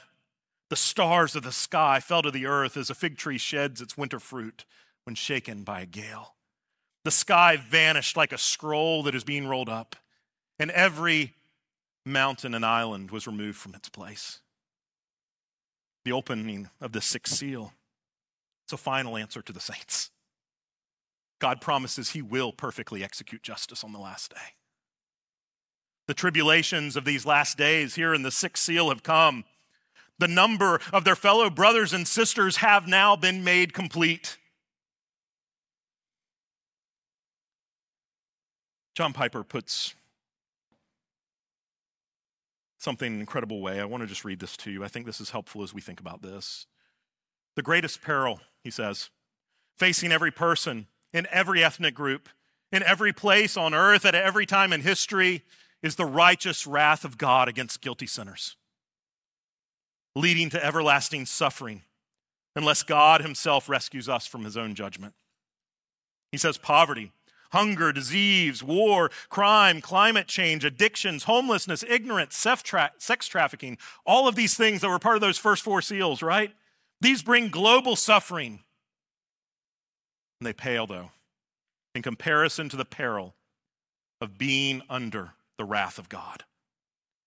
The 0.70 0.78
stars 0.78 1.36
of 1.36 1.44
the 1.44 1.52
sky 1.52 2.00
fell 2.00 2.22
to 2.22 2.32
the 2.32 2.46
earth 2.46 2.78
as 2.78 2.90
a 2.90 2.96
fig 2.96 3.18
tree 3.18 3.38
sheds 3.38 3.82
its 3.82 3.98
winter 3.98 4.22
fruit 4.22 4.64
when 5.04 5.16
shaken 5.16 5.66
by 5.66 5.82
a 5.82 5.86
gale. 5.86 6.36
The 7.04 7.12
sky 7.12 7.58
vanished 7.58 8.16
like 8.16 8.32
a 8.32 8.38
scroll 8.38 9.04
that 9.04 9.16
is 9.16 9.26
being 9.26 9.48
rolled 9.48 9.68
up, 9.68 9.98
and 10.58 10.72
every 10.72 11.34
mountain 12.06 12.54
and 12.54 12.66
island 12.66 13.12
was 13.12 13.28
removed 13.28 13.58
from 13.58 13.76
its 13.76 13.90
place. 13.90 14.40
The 16.06 16.12
opening 16.12 16.70
of 16.82 16.92
the 16.92 17.02
sixth 17.02 17.36
seal. 17.36 17.74
It's 18.66 18.74
a 18.74 18.78
final 18.78 19.18
answer 19.18 19.42
to 19.42 19.54
the 19.54 19.60
saints. 19.60 20.12
God 21.40 21.62
promises 21.62 22.12
he 22.12 22.22
will 22.22 22.52
perfectly 22.52 23.04
execute 23.04 23.44
justice 23.44 23.84
on 23.84 23.92
the 23.92 24.00
last 24.00 24.32
day. 24.32 24.56
The 26.08 26.14
tribulations 26.14 26.96
of 26.96 27.06
these 27.06 27.26
last 27.26 27.58
days 27.58 27.96
here 27.96 28.14
in 28.14 28.24
the 28.24 28.32
sixth 28.32 28.64
seal 28.64 28.90
have 28.90 29.04
come. 29.04 29.46
The 30.20 30.28
number 30.28 30.80
of 30.92 31.04
their 31.04 31.16
fellow 31.16 31.50
brothers 31.50 31.94
and 31.94 32.08
sisters 32.08 32.58
have 32.58 32.88
now 32.88 33.16
been 33.16 33.44
made 33.44 33.74
complete. 33.74 34.38
John 38.96 39.12
Piper 39.12 39.44
puts 39.44 39.96
something 42.84 43.20
incredible 43.20 43.62
way. 43.62 43.80
I 43.80 43.86
want 43.86 44.04
to 44.04 44.08
just 44.08 44.26
read 44.26 44.40
this 44.40 44.58
to 44.58 44.72
you. 44.72 44.84
I 44.84 44.90
think 44.90 45.06
this 45.06 45.22
is 45.22 45.30
helpful 45.30 45.64
as 45.64 45.74
we 45.74 45.80
think 45.82 46.00
about 46.02 46.22
this. 46.22 46.68
The 47.56 47.62
greatest 47.62 48.02
peril, 48.02 48.42
he 48.62 48.70
says, 48.70 49.10
facing 49.78 50.12
every 50.12 50.32
person 50.32 50.88
in 51.14 51.26
every 51.32 51.64
ethnic 51.64 51.96
group, 51.96 52.28
in 52.72 52.84
every 52.84 53.14
place 53.14 53.56
on 53.56 53.74
earth, 53.74 54.06
at 54.06 54.16
every 54.16 54.46
time 54.46 54.74
in 54.74 54.82
history, 54.82 55.44
is 55.82 55.96
the 55.96 56.06
righteous 56.06 56.68
wrath 56.68 57.06
of 57.06 57.18
God 57.18 57.48
against 57.48 57.82
guilty 57.82 58.08
sinners, 58.08 58.58
leading 60.16 60.50
to 60.50 60.64
everlasting 60.64 61.26
suffering 61.26 61.84
unless 62.56 62.84
God 62.84 63.22
himself 63.22 63.70
rescues 63.70 64.10
us 64.10 64.28
from 64.28 64.44
his 64.44 64.58
own 64.58 64.76
judgment. 64.76 65.14
He 66.32 66.38
says, 66.38 66.58
poverty 66.58 67.12
hunger, 67.54 67.94
disease, 67.94 68.64
war, 68.64 69.12
crime, 69.30 69.80
climate 69.80 70.28
change, 70.28 70.66
addictions, 70.66 71.24
homelessness, 71.24 71.84
ignorance, 71.88 72.36
sex 72.36 73.28
trafficking, 73.28 73.78
all 74.06 74.28
of 74.28 74.36
these 74.36 74.56
things 74.56 74.82
that 74.82 74.90
were 74.90 75.00
part 75.00 75.16
of 75.16 75.22
those 75.22 75.38
first 75.38 75.64
four 75.64 75.82
seals, 75.82 76.24
right? 76.24 76.52
These 77.00 77.22
bring 77.22 77.50
global 77.50 77.96
suffering. 77.96 78.64
And 80.40 80.48
they 80.48 80.54
pale, 80.54 80.88
though, 80.88 81.12
in 81.94 82.02
comparison 82.02 82.70
to 82.70 82.76
the 82.76 82.86
peril 82.86 83.36
of 84.20 84.38
being 84.38 84.82
under 84.90 85.34
the 85.58 85.64
wrath 85.64 86.00
of 86.00 86.10
God. 86.10 86.44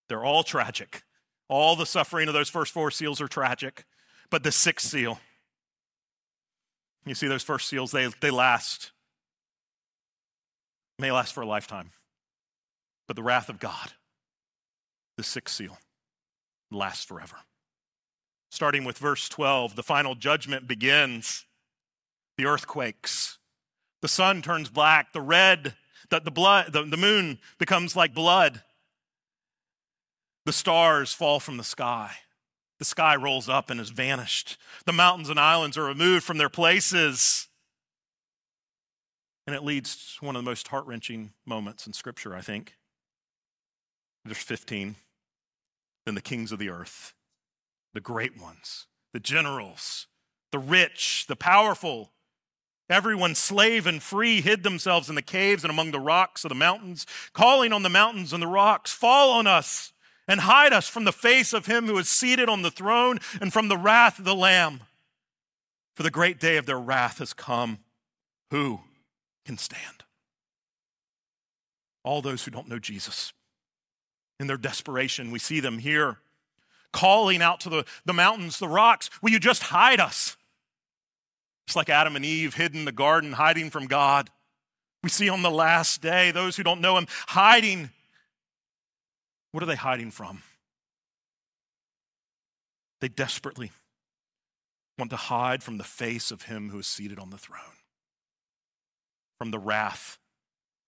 They're 0.08 0.24
all 0.24 0.42
tragic. 0.42 1.04
All 1.48 1.76
the 1.76 1.86
suffering 1.86 2.26
of 2.26 2.34
those 2.34 2.48
first 2.48 2.72
four 2.72 2.90
seals 2.90 3.20
are 3.20 3.28
tragic, 3.28 3.84
but 4.30 4.42
the 4.42 4.50
sixth 4.50 4.88
seal, 4.88 5.20
you 7.04 7.14
see 7.14 7.28
those 7.28 7.44
first 7.44 7.68
seals, 7.68 7.92
they, 7.92 8.08
they 8.20 8.32
last 8.32 8.90
may 10.98 11.12
last 11.12 11.32
for 11.32 11.42
a 11.42 11.46
lifetime. 11.46 11.90
But 13.06 13.16
the 13.16 13.22
wrath 13.22 13.48
of 13.48 13.58
God, 13.58 13.92
the 15.16 15.22
sixth 15.22 15.54
seal, 15.54 15.78
lasts 16.70 17.04
forever. 17.04 17.36
Starting 18.50 18.84
with 18.84 18.98
verse 18.98 19.28
12, 19.28 19.76
the 19.76 19.82
final 19.82 20.14
judgment 20.14 20.66
begins. 20.66 21.44
The 22.38 22.46
earthquakes. 22.46 23.38
The 24.02 24.08
sun 24.08 24.42
turns 24.42 24.68
black. 24.68 25.12
The 25.12 25.20
red, 25.20 25.74
the, 26.10 26.20
the 26.20 26.30
blood, 26.30 26.72
the, 26.72 26.82
the 26.82 26.96
moon 26.96 27.38
becomes 27.58 27.96
like 27.96 28.14
blood. 28.14 28.62
The 30.44 30.52
stars 30.52 31.12
fall 31.12 31.40
from 31.40 31.56
the 31.56 31.64
sky. 31.64 32.12
The 32.78 32.84
sky 32.84 33.16
rolls 33.16 33.48
up 33.48 33.70
and 33.70 33.80
is 33.80 33.90
vanished. 33.90 34.58
The 34.84 34.92
mountains 34.92 35.30
and 35.30 35.40
islands 35.40 35.76
are 35.76 35.84
removed 35.84 36.24
from 36.24 36.38
their 36.38 36.48
places. 36.48 37.48
And 39.46 39.54
it 39.54 39.64
leads 39.64 40.16
to 40.16 40.24
one 40.24 40.34
of 40.36 40.44
the 40.44 40.50
most 40.50 40.68
heart 40.68 40.86
wrenching 40.86 41.32
moments 41.44 41.86
in 41.86 41.92
Scripture, 41.92 42.34
I 42.34 42.40
think. 42.40 42.76
Verse 44.24 44.38
15 44.38 44.96
Then 46.04 46.14
the 46.14 46.20
kings 46.20 46.52
of 46.52 46.58
the 46.58 46.70
earth, 46.70 47.14
the 47.94 48.00
great 48.00 48.40
ones, 48.40 48.86
the 49.12 49.20
generals, 49.20 50.08
the 50.50 50.58
rich, 50.58 51.26
the 51.28 51.36
powerful, 51.36 52.10
everyone, 52.90 53.34
slave 53.34 53.86
and 53.86 54.02
free, 54.02 54.40
hid 54.40 54.62
themselves 54.62 55.08
in 55.08 55.14
the 55.14 55.22
caves 55.22 55.62
and 55.64 55.70
among 55.70 55.92
the 55.92 56.00
rocks 56.00 56.44
of 56.44 56.48
the 56.48 56.54
mountains, 56.54 57.06
calling 57.32 57.72
on 57.72 57.82
the 57.82 57.88
mountains 57.88 58.32
and 58.32 58.42
the 58.42 58.48
rocks, 58.48 58.92
Fall 58.92 59.30
on 59.30 59.46
us 59.46 59.92
and 60.28 60.40
hide 60.40 60.72
us 60.72 60.88
from 60.88 61.04
the 61.04 61.12
face 61.12 61.52
of 61.52 61.66
him 61.66 61.86
who 61.86 61.98
is 61.98 62.08
seated 62.08 62.48
on 62.48 62.62
the 62.62 62.70
throne 62.70 63.18
and 63.40 63.52
from 63.52 63.68
the 63.68 63.76
wrath 63.76 64.18
of 64.18 64.24
the 64.24 64.34
Lamb. 64.34 64.80
For 65.94 66.02
the 66.02 66.10
great 66.10 66.40
day 66.40 66.56
of 66.56 66.66
their 66.66 66.80
wrath 66.80 67.18
has 67.18 67.32
come. 67.32 67.78
Who? 68.50 68.80
Can 69.46 69.56
stand. 69.56 70.04
All 72.04 72.20
those 72.20 72.44
who 72.44 72.50
don't 72.50 72.68
know 72.68 72.78
Jesus. 72.78 73.32
In 74.38 74.46
their 74.46 74.58
desperation, 74.58 75.30
we 75.30 75.38
see 75.38 75.60
them 75.60 75.78
here 75.78 76.18
calling 76.92 77.42
out 77.42 77.60
to 77.60 77.68
the, 77.68 77.84
the 78.04 78.12
mountains, 78.12 78.58
the 78.58 78.68
rocks, 78.68 79.10
Will 79.22 79.30
you 79.30 79.38
just 79.38 79.64
hide 79.64 80.00
us? 80.00 80.36
It's 81.66 81.76
like 81.76 81.90
Adam 81.90 82.16
and 82.16 82.24
Eve 82.24 82.54
hid 82.54 82.74
in 82.74 82.84
the 82.84 82.92
garden, 82.92 83.32
hiding 83.32 83.70
from 83.70 83.86
God. 83.86 84.30
We 85.02 85.10
see 85.10 85.28
on 85.28 85.42
the 85.42 85.50
last 85.50 86.00
day 86.00 86.30
those 86.30 86.56
who 86.56 86.62
don't 86.62 86.80
know 86.80 86.96
Him 86.96 87.06
hiding. 87.28 87.90
What 89.52 89.62
are 89.62 89.66
they 89.66 89.76
hiding 89.76 90.10
from? 90.10 90.42
They 93.00 93.08
desperately 93.08 93.72
want 94.98 95.10
to 95.10 95.16
hide 95.16 95.62
from 95.62 95.78
the 95.78 95.84
face 95.84 96.30
of 96.30 96.42
Him 96.42 96.70
who 96.70 96.78
is 96.78 96.86
seated 96.86 97.18
on 97.18 97.30
the 97.30 97.38
throne 97.38 97.75
from 99.38 99.50
the 99.50 99.58
wrath 99.58 100.18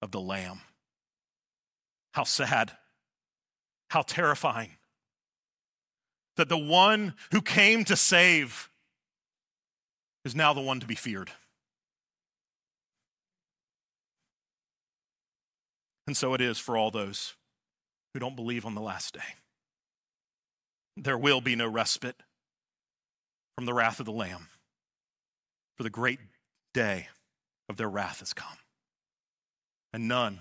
of 0.02 0.10
the 0.10 0.20
Lamb. 0.20 0.60
How 2.12 2.24
sad. 2.24 2.72
How 3.90 4.02
terrifying. 4.02 4.76
That 6.36 6.48
the 6.48 6.58
one 6.58 7.14
who 7.32 7.42
came 7.42 7.84
to 7.84 7.96
save 7.96 8.70
is 10.24 10.34
now 10.34 10.52
the 10.52 10.60
one 10.60 10.80
to 10.80 10.86
be 10.86 10.94
feared. 10.94 11.30
And 16.06 16.16
so 16.16 16.32
it 16.34 16.40
is 16.40 16.58
for 16.58 16.76
all 16.76 16.90
those 16.90 17.34
who 18.14 18.20
don't 18.20 18.36
believe 18.36 18.64
on 18.64 18.74
the 18.74 18.80
last 18.80 19.14
day. 19.14 19.34
There 20.96 21.18
will 21.18 21.40
be 21.40 21.54
no 21.54 21.68
respite 21.68 22.22
from 23.54 23.66
the 23.66 23.74
wrath 23.74 24.00
of 24.00 24.06
the 24.06 24.12
Lamb, 24.12 24.48
for 25.76 25.82
the 25.82 25.90
great 25.90 26.20
day 26.72 27.08
of 27.68 27.76
their 27.76 27.88
wrath 27.88 28.20
has 28.20 28.32
come. 28.32 28.58
And 29.92 30.08
none 30.08 30.40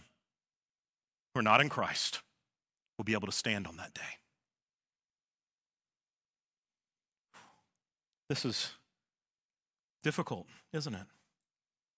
who 1.34 1.40
are 1.40 1.44
not 1.44 1.62
in 1.62 1.70
Christ 1.70 2.22
will 2.98 3.06
be 3.06 3.13
able 3.13 3.28
to 3.28 3.34
stand 3.34 3.68
on 3.68 3.78
that 3.78 3.94
day. 3.94 4.02
This 8.30 8.44
is 8.44 8.72
difficult, 10.04 10.48
isn't 10.74 10.94
it? 10.94 11.06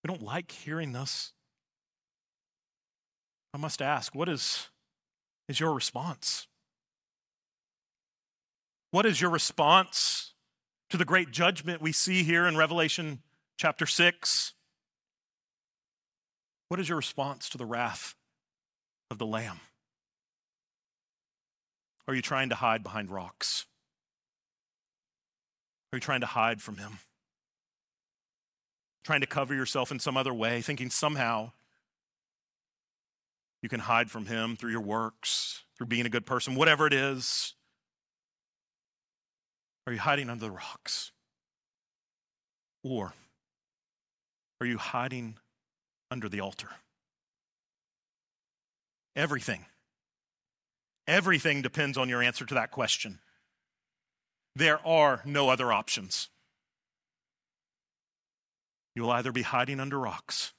We 0.04 0.08
don't 0.08 0.22
like 0.22 0.52
hearing 0.52 0.92
this. 0.92 1.32
I 3.52 3.58
must 3.58 3.82
ask, 3.82 4.14
what 4.14 4.28
is, 4.28 4.68
is 5.48 5.58
your 5.58 5.72
response? 5.72 6.46
What 8.92 9.06
is 9.06 9.20
your 9.20 9.30
response 9.30 10.34
to 10.88 10.96
the 10.96 11.04
great 11.04 11.30
judgment 11.30 11.82
we 11.82 11.92
see 11.92 12.22
here 12.22 12.46
in 12.46 12.56
Revelation 12.56 13.20
chapter 13.56 13.86
6? 13.86 14.54
What 16.70 16.78
is 16.78 16.88
your 16.88 16.98
response 16.98 17.48
to 17.48 17.58
the 17.58 17.66
wrath 17.66 18.14
of 19.10 19.18
the 19.18 19.26
Lamb? 19.26 19.58
Are 22.06 22.14
you 22.14 22.22
trying 22.22 22.48
to 22.50 22.54
hide 22.54 22.84
behind 22.84 23.10
rocks? 23.10 23.66
Are 25.92 25.96
you 25.96 26.00
trying 26.00 26.20
to 26.20 26.28
hide 26.28 26.62
from 26.62 26.76
Him? 26.76 27.00
Trying 29.02 29.20
to 29.20 29.26
cover 29.26 29.52
yourself 29.52 29.90
in 29.90 29.98
some 29.98 30.16
other 30.16 30.32
way, 30.32 30.62
thinking 30.62 30.90
somehow 30.90 31.50
you 33.62 33.68
can 33.68 33.80
hide 33.80 34.08
from 34.08 34.26
Him 34.26 34.54
through 34.54 34.70
your 34.70 34.80
works, 34.80 35.64
through 35.76 35.88
being 35.88 36.06
a 36.06 36.08
good 36.08 36.24
person, 36.24 36.54
whatever 36.54 36.86
it 36.86 36.92
is? 36.92 37.56
Are 39.88 39.92
you 39.92 39.98
hiding 39.98 40.30
under 40.30 40.44
the 40.44 40.52
rocks? 40.52 41.10
Or 42.84 43.12
are 44.60 44.66
you 44.68 44.78
hiding 44.78 45.34
under 46.10 46.28
the 46.28 46.40
altar? 46.40 46.68
Everything. 49.16 49.66
Everything 51.06 51.62
depends 51.62 51.98
on 51.98 52.08
your 52.08 52.22
answer 52.22 52.44
to 52.46 52.54
that 52.54 52.70
question. 52.70 53.18
There 54.54 54.84
are 54.86 55.22
no 55.24 55.48
other 55.48 55.72
options. 55.72 56.28
You'll 58.94 59.10
either 59.10 59.32
be 59.32 59.42
hiding 59.42 59.80
under 59.80 59.98
rocks 59.98 60.52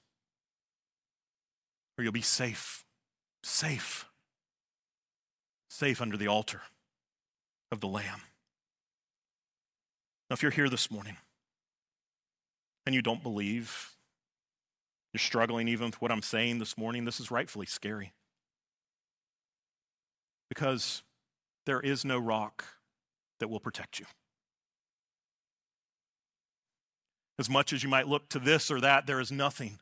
or 1.98 2.04
you'll 2.04 2.14
be 2.14 2.22
safe, 2.22 2.84
safe, 3.44 4.06
safe 5.70 6.02
under 6.02 6.18
the 6.18 6.28
altar 6.28 6.62
of 7.72 7.80
the 7.80 7.88
Lamb. 7.88 8.22
Now, 10.30 10.34
if 10.34 10.42
you're 10.42 10.52
here 10.52 10.70
this 10.70 10.90
morning 10.90 11.18
and 12.86 12.96
you 12.96 13.02
don't 13.02 13.22
believe, 13.22 13.92
you're 15.14 15.20
struggling 15.20 15.68
even 15.68 15.88
with 15.88 16.02
what 16.02 16.12
I'm 16.12 16.22
saying 16.22 16.60
this 16.60 16.78
morning, 16.78 17.06
this 17.06 17.20
is 17.20 17.32
rightfully 17.32 17.66
scary. 17.66 18.14
Because 20.50 21.04
there 21.66 21.80
is 21.80 22.06
no 22.06 22.18
rock 22.18 22.66
that 23.40 23.50
will 23.50 23.60
protect 23.60 24.00
you. 24.00 24.06
As 27.40 27.50
much 27.50 27.74
as 27.74 27.84
you 27.84 27.90
might 27.90 28.08
look 28.08 28.30
to 28.30 28.40
this 28.40 28.70
or 28.70 28.80
that, 28.82 29.08
there 29.08 29.20
is 29.20 29.32
nothing 29.32 29.80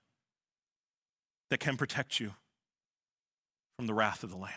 that 1.49 1.59
can 1.59 1.77
protect 1.77 2.19
you 2.19 2.33
from 3.75 3.87
the 3.87 3.93
wrath 3.93 4.23
of 4.23 4.29
the 4.29 4.37
Lamb. 4.37 4.51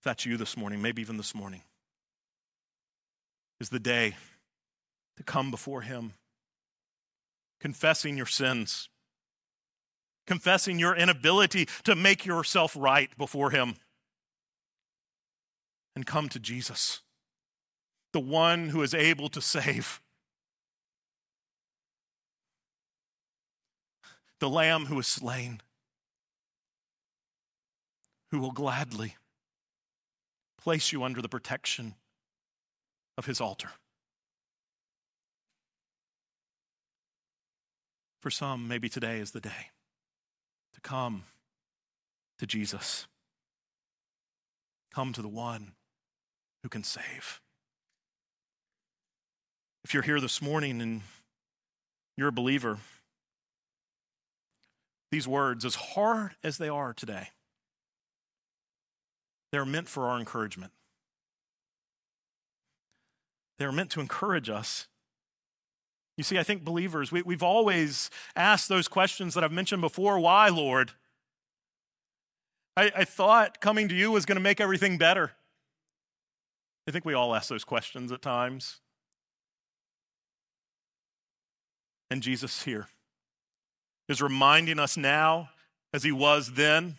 If 0.00 0.04
that's 0.04 0.24
you 0.24 0.36
this 0.36 0.56
morning, 0.56 0.80
maybe 0.80 1.02
even 1.02 1.16
this 1.16 1.34
morning, 1.34 1.62
is 3.60 3.68
the 3.68 3.80
day 3.80 4.16
to 5.16 5.22
come 5.22 5.50
before 5.50 5.82
Him, 5.82 6.14
confessing 7.60 8.16
your 8.16 8.26
sins, 8.26 8.88
confessing 10.26 10.78
your 10.78 10.94
inability 10.94 11.68
to 11.84 11.94
make 11.94 12.26
yourself 12.26 12.76
right 12.78 13.16
before 13.16 13.50
Him, 13.50 13.76
and 15.94 16.06
come 16.06 16.28
to 16.28 16.38
Jesus, 16.38 17.00
the 18.12 18.20
one 18.20 18.68
who 18.68 18.82
is 18.82 18.94
able 18.94 19.28
to 19.30 19.40
save. 19.40 20.00
The 24.40 24.48
Lamb 24.48 24.86
who 24.86 25.00
is 25.00 25.08
slain, 25.08 25.60
who 28.30 28.38
will 28.38 28.52
gladly 28.52 29.16
place 30.58 30.92
you 30.92 31.02
under 31.02 31.22
the 31.22 31.28
protection 31.28 31.94
of 33.16 33.26
his 33.26 33.40
altar. 33.40 33.70
For 38.20 38.30
some, 38.30 38.66
maybe 38.66 38.88
today 38.88 39.18
is 39.18 39.30
the 39.30 39.40
day 39.40 39.70
to 40.74 40.80
come 40.80 41.24
to 42.38 42.46
Jesus. 42.46 43.06
Come 44.92 45.12
to 45.12 45.22
the 45.22 45.28
one 45.28 45.72
who 46.62 46.68
can 46.68 46.82
save. 46.82 47.40
If 49.84 49.94
you're 49.94 50.02
here 50.02 50.20
this 50.20 50.42
morning 50.42 50.82
and 50.82 51.02
you're 52.16 52.28
a 52.28 52.32
believer, 52.32 52.78
these 55.10 55.28
words, 55.28 55.64
as 55.64 55.76
hard 55.76 56.32
as 56.42 56.58
they 56.58 56.68
are 56.68 56.92
today, 56.92 57.28
they're 59.52 59.64
meant 59.64 59.88
for 59.88 60.08
our 60.08 60.18
encouragement. 60.18 60.72
They're 63.58 63.72
meant 63.72 63.90
to 63.90 64.00
encourage 64.00 64.50
us. 64.50 64.88
You 66.18 66.24
see, 66.24 66.36
I 66.36 66.42
think 66.42 66.64
believers, 66.64 67.12
we, 67.12 67.22
we've 67.22 67.44
always 67.44 68.10
asked 68.34 68.68
those 68.68 68.88
questions 68.88 69.34
that 69.34 69.44
I've 69.44 69.52
mentioned 69.52 69.80
before. 69.80 70.18
Why, 70.18 70.48
Lord? 70.48 70.90
I, 72.76 72.90
I 72.94 73.04
thought 73.04 73.60
coming 73.60 73.88
to 73.88 73.94
you 73.94 74.10
was 74.10 74.26
going 74.26 74.34
to 74.34 74.42
make 74.42 74.60
everything 74.60 74.98
better. 74.98 75.30
I 76.88 76.90
think 76.90 77.04
we 77.04 77.14
all 77.14 77.36
ask 77.36 77.48
those 77.48 77.62
questions 77.62 78.10
at 78.10 78.20
times. 78.20 78.80
And 82.10 82.20
Jesus 82.20 82.64
here 82.64 82.88
is 84.08 84.20
reminding 84.20 84.80
us 84.80 84.96
now, 84.96 85.50
as 85.94 86.02
he 86.02 86.10
was 86.10 86.54
then, 86.54 86.96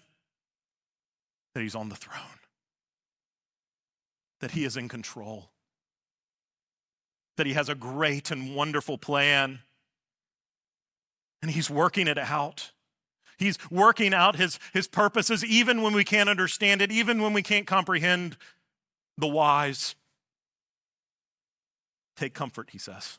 that 1.53 1.61
he's 1.61 1.75
on 1.75 1.89
the 1.89 1.95
throne, 1.95 2.39
that 4.39 4.51
he 4.51 4.63
is 4.63 4.77
in 4.77 4.87
control 4.87 5.49
that 7.39 7.47
He 7.47 7.53
has 7.53 7.69
a 7.69 7.75
great 7.75 8.31
and 8.31 8.53
wonderful 8.53 8.97
plan. 8.97 9.59
And 11.41 11.49
He's 11.49 11.69
working 11.69 12.05
it 12.05 12.17
out. 12.17 12.73
He's 13.37 13.57
working 13.71 14.13
out 14.13 14.35
his, 14.35 14.59
his 14.73 14.85
purposes 14.85 15.45
even 15.45 15.81
when 15.81 15.93
we 15.93 16.03
can't 16.03 16.27
understand 16.27 16.81
it, 16.81 16.91
even 16.91 17.21
when 17.21 17.31
we 17.31 17.41
can't 17.41 17.65
comprehend 17.65 18.35
the 19.17 19.27
whys. 19.27 19.95
Take 22.17 22.33
comfort, 22.33 22.71
he 22.71 22.77
says. 22.77 23.17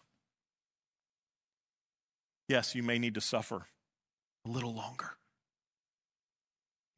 Yes, 2.49 2.75
you 2.75 2.83
may 2.83 2.99
need 2.99 3.15
to 3.15 3.23
suffer 3.23 3.69
a 4.45 4.51
little 4.51 4.75
longer. 4.75 5.13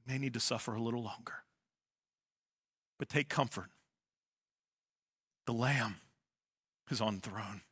You 0.04 0.12
may 0.12 0.18
need 0.18 0.34
to 0.34 0.40
suffer 0.40 0.74
a 0.74 0.82
little 0.82 1.04
longer. 1.04 1.44
But 2.98 3.08
take 3.08 3.28
comfort. 3.28 3.70
The 5.46 5.52
Lamb 5.52 5.98
is 6.92 7.00
on 7.00 7.18
throne. 7.18 7.62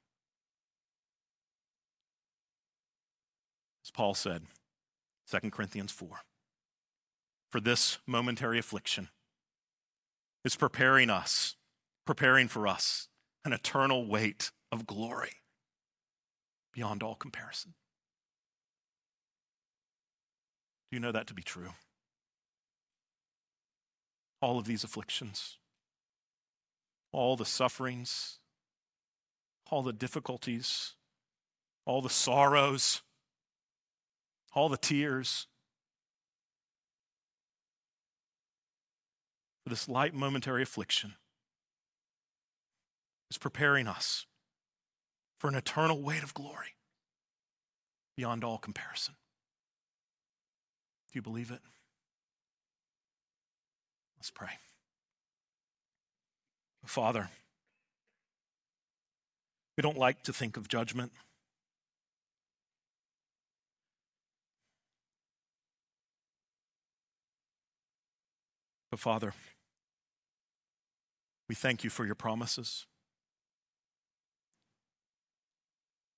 As 3.85 3.91
Paul 3.93 4.14
said, 4.14 4.47
2 5.31 5.51
Corinthians 5.51 5.93
4, 5.93 6.09
for 7.51 7.61
this 7.61 7.99
momentary 8.07 8.59
affliction 8.59 9.11
is 10.45 10.57
preparing 10.57 11.11
us, 11.11 11.55
preparing 12.07 12.49
for 12.49 12.66
us 12.66 13.09
an 13.45 13.53
eternal 13.53 14.07
weight 14.07 14.51
of 14.73 14.87
glory 14.87 15.33
beyond 16.73 17.03
all 17.03 17.14
comparison. 17.14 17.75
Do 20.91 20.97
you 20.97 21.01
know 21.01 21.12
that 21.12 21.27
to 21.29 21.35
be 21.35 21.43
true? 21.43 21.71
All 24.41 24.59
of 24.59 24.64
these 24.64 24.83
afflictions, 24.83 25.59
all 27.12 27.37
the 27.37 27.45
sufferings, 27.45 28.39
all 29.71 29.83
the 29.83 29.93
difficulties, 29.93 30.95
all 31.87 32.03
the 32.03 32.11
sorrows, 32.11 33.03
all 34.53 34.68
the 34.68 34.77
tears. 34.77 35.47
For 39.62 39.71
this 39.71 39.89
light 39.89 40.12
momentary 40.12 40.62
affliction 40.62 41.14
is 43.31 43.39
preparing 43.39 43.87
us 43.87 44.27
for 45.39 45.49
an 45.49 45.55
eternal 45.55 46.03
weight 46.03 46.23
of 46.23 46.35
glory 46.35 46.75
beyond 48.16 48.43
all 48.43 48.59
comparison. 48.59 49.14
Do 51.12 51.18
you 51.18 51.23
believe 51.23 51.51
it? 51.51 51.61
Let's 54.18 54.31
pray. 54.31 54.51
Father, 56.85 57.31
we 59.81 59.83
don't 59.83 59.97
like 59.97 60.22
to 60.24 60.31
think 60.31 60.59
of 60.59 60.68
judgment. 60.68 61.11
But 68.91 69.01
Father, 69.01 69.33
we 71.49 71.55
thank 71.55 71.83
you 71.83 71.89
for 71.89 72.05
your 72.05 72.14
promises. 72.14 72.85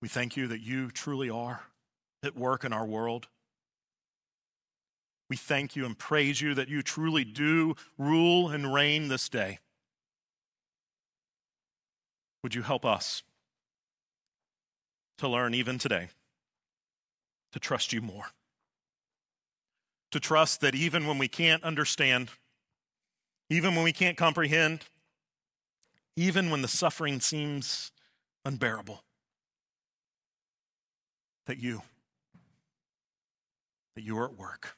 We 0.00 0.08
thank 0.08 0.36
you 0.36 0.48
that 0.48 0.60
you 0.60 0.90
truly 0.90 1.30
are 1.30 1.62
at 2.24 2.34
work 2.34 2.64
in 2.64 2.72
our 2.72 2.84
world. 2.84 3.28
We 5.30 5.36
thank 5.36 5.76
you 5.76 5.86
and 5.86 5.96
praise 5.96 6.40
you 6.40 6.52
that 6.54 6.68
you 6.68 6.82
truly 6.82 7.22
do 7.22 7.76
rule 7.96 8.48
and 8.48 8.74
reign 8.74 9.06
this 9.06 9.28
day. 9.28 9.60
Would 12.42 12.56
you 12.56 12.62
help 12.62 12.84
us 12.84 13.22
to 15.18 15.28
learn 15.28 15.54
even 15.54 15.78
today 15.78 16.08
to 17.52 17.60
trust 17.60 17.92
you 17.92 18.00
more? 18.00 18.26
To 20.10 20.20
trust 20.20 20.60
that 20.60 20.74
even 20.74 21.06
when 21.06 21.18
we 21.18 21.28
can't 21.28 21.62
understand, 21.64 22.30
even 23.48 23.74
when 23.74 23.84
we 23.84 23.92
can't 23.92 24.16
comprehend, 24.16 24.84
even 26.16 26.50
when 26.50 26.62
the 26.62 26.68
suffering 26.68 27.20
seems 27.20 27.92
unbearable, 28.44 29.02
that 31.46 31.58
you, 31.58 31.82
that 33.94 34.02
you 34.02 34.18
are 34.18 34.26
at 34.26 34.36
work, 34.36 34.76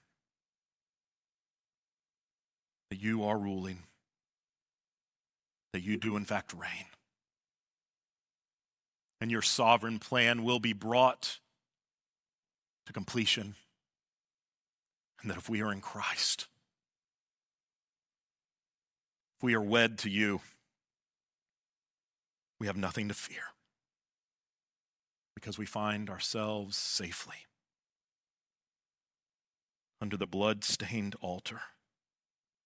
that 2.91 3.01
you 3.01 3.25
are 3.25 3.39
ruling, 3.39 3.79
that 5.73 5.83
you 5.83 5.97
do 5.97 6.17
in 6.17 6.25
fact 6.25 6.53
reign. 6.53 6.87
And 9.21 9.31
your 9.31 9.43
sovereign 9.43 9.99
plan 9.99 10.45
will 10.45 10.61
be 10.61 10.73
brought 10.73 11.39
to 12.87 12.93
completion. 12.93 13.55
And 15.23 15.31
that 15.31 15.39
if 15.39 15.49
we 15.49 15.63
are 15.63 15.73
in 15.73 15.81
Christ, 15.81 16.49
if 19.39 19.43
we 19.43 19.55
are 19.55 19.63
wed 19.63 19.99
to 19.99 20.11
you, 20.11 20.41
we 22.61 22.67
have 22.67 22.77
nothing 22.77 23.09
to 23.09 23.15
fear 23.15 23.43
because 25.35 25.59
we 25.59 25.67
find 25.67 26.09
ourselves 26.09 26.77
safely 26.77 27.47
under 30.01 30.17
the 30.17 30.27
blood 30.27 30.65
stained 30.65 31.15
altar 31.21 31.61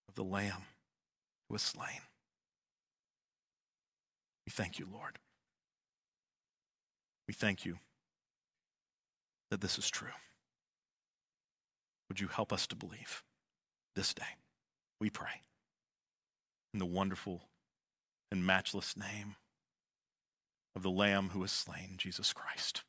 of 0.07 0.15
the 0.15 0.23
Lamb 0.23 0.65
who 1.47 1.53
was 1.53 1.61
slain. 1.61 2.01
We 4.45 4.51
thank 4.51 4.79
you, 4.79 4.87
Lord. 4.91 5.19
We 7.29 7.33
thank 7.33 7.63
you 7.63 7.77
that 9.51 9.61
this 9.61 9.77
is 9.77 9.87
true. 9.87 10.17
Would 12.07 12.19
you 12.19 12.27
help 12.27 12.51
us 12.51 12.65
to 12.65 12.75
believe 12.75 13.21
this 13.95 14.15
day? 14.15 14.37
We 14.99 15.11
pray. 15.11 15.43
In 16.73 16.79
the 16.79 16.87
wonderful 16.87 17.43
and 18.31 18.43
matchless 18.43 18.97
name 18.97 19.35
of 20.75 20.81
the 20.81 20.89
Lamb 20.89 21.29
who 21.29 21.41
was 21.41 21.51
slain, 21.51 21.97
Jesus 21.97 22.33
Christ. 22.33 22.81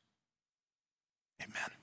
Amen. 1.39 1.80